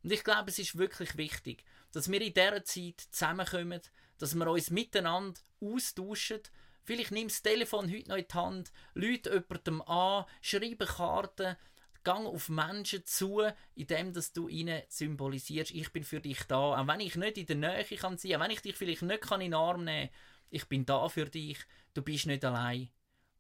Und 0.03 0.13
ich 0.13 0.23
glaube, 0.23 0.51
es 0.51 0.59
ist 0.59 0.77
wirklich 0.77 1.17
wichtig, 1.17 1.65
dass 1.93 2.11
wir 2.11 2.21
in 2.21 2.35
dieser 2.35 2.65
Zeit 2.65 3.01
zusammenkommen, 3.11 3.81
dass 4.19 4.35
wir 4.35 4.47
uns 4.47 4.71
miteinander 4.71 5.41
austauschen. 5.61 6.41
Vielleicht 6.85 7.13
nimm 7.13 7.29
das 7.29 7.43
Telefon 7.43 7.91
heute 7.93 8.09
noch 8.09 8.17
in 8.17 8.27
die 8.29 8.35
Hand, 8.35 8.73
Leute 8.95 9.31
jemandem 9.31 9.83
an, 9.83 10.25
schreibe 10.41 10.87
Karten, 10.87 11.57
gang 12.05 12.27
auf 12.27 12.49
Menschen 12.49 13.05
zu, 13.05 13.43
indem 13.75 14.13
dass 14.13 14.33
du 14.33 14.49
ihnen 14.49 14.83
symbolisierst, 14.89 15.71
ich 15.71 15.93
bin 15.93 16.05
für 16.05 16.21
dich 16.21 16.43
da. 16.45 16.81
Auch 16.81 16.87
wenn 16.87 17.01
ich 17.01 17.15
nicht 17.17 17.39
in 17.39 17.47
der 17.47 17.57
Nähe 17.57 17.85
kann 17.97 18.15
auch 18.15 18.41
wenn 18.41 18.51
ich 18.51 18.61
dich 18.61 18.77
vielleicht 18.77 19.03
nicht 19.03 19.23
kann 19.23 19.41
in 19.41 19.53
den 19.53 19.55
Arm 19.55 19.85
nehmen 19.85 20.09
kann, 20.09 20.17
ich 20.51 20.69
bin 20.69 20.85
da 20.85 21.09
für 21.09 21.27
dich, 21.27 21.59
du 21.95 22.03
bist 22.03 22.27
nicht 22.27 22.45
allein. 22.45 22.91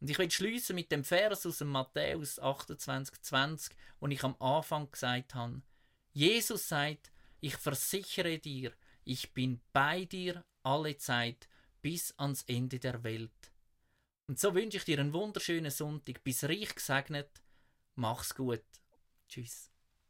Und 0.00 0.10
ich 0.10 0.18
will 0.18 0.30
schließen 0.30 0.74
mit 0.74 0.90
dem 0.90 1.04
Vers 1.04 1.46
aus 1.46 1.58
dem 1.58 1.68
Matthäus 1.68 2.38
28, 2.38 3.20
20, 3.20 3.76
wo 4.00 4.08
ich 4.08 4.24
am 4.24 4.34
Anfang 4.40 4.90
gesagt 4.90 5.34
habe. 5.34 5.62
Jesus 6.12 6.68
sagt, 6.68 7.11
ich 7.42 7.56
versichere 7.56 8.38
dir, 8.38 8.72
ich 9.04 9.32
bin 9.34 9.60
bei 9.72 10.04
dir 10.04 10.44
alle 10.62 10.96
Zeit 10.96 11.48
bis 11.82 12.14
ans 12.16 12.44
Ende 12.44 12.78
der 12.78 13.02
Welt. 13.02 13.52
Und 14.28 14.38
so 14.38 14.54
wünsche 14.54 14.78
ich 14.78 14.84
dir 14.84 15.00
einen 15.00 15.12
wunderschönen 15.12 15.70
Sonntag. 15.70 16.22
Bis 16.22 16.44
reich 16.44 16.74
gesegnet. 16.74 17.42
Mach's 17.96 18.34
gut. 18.34 18.64
Tschüss. 19.28 19.71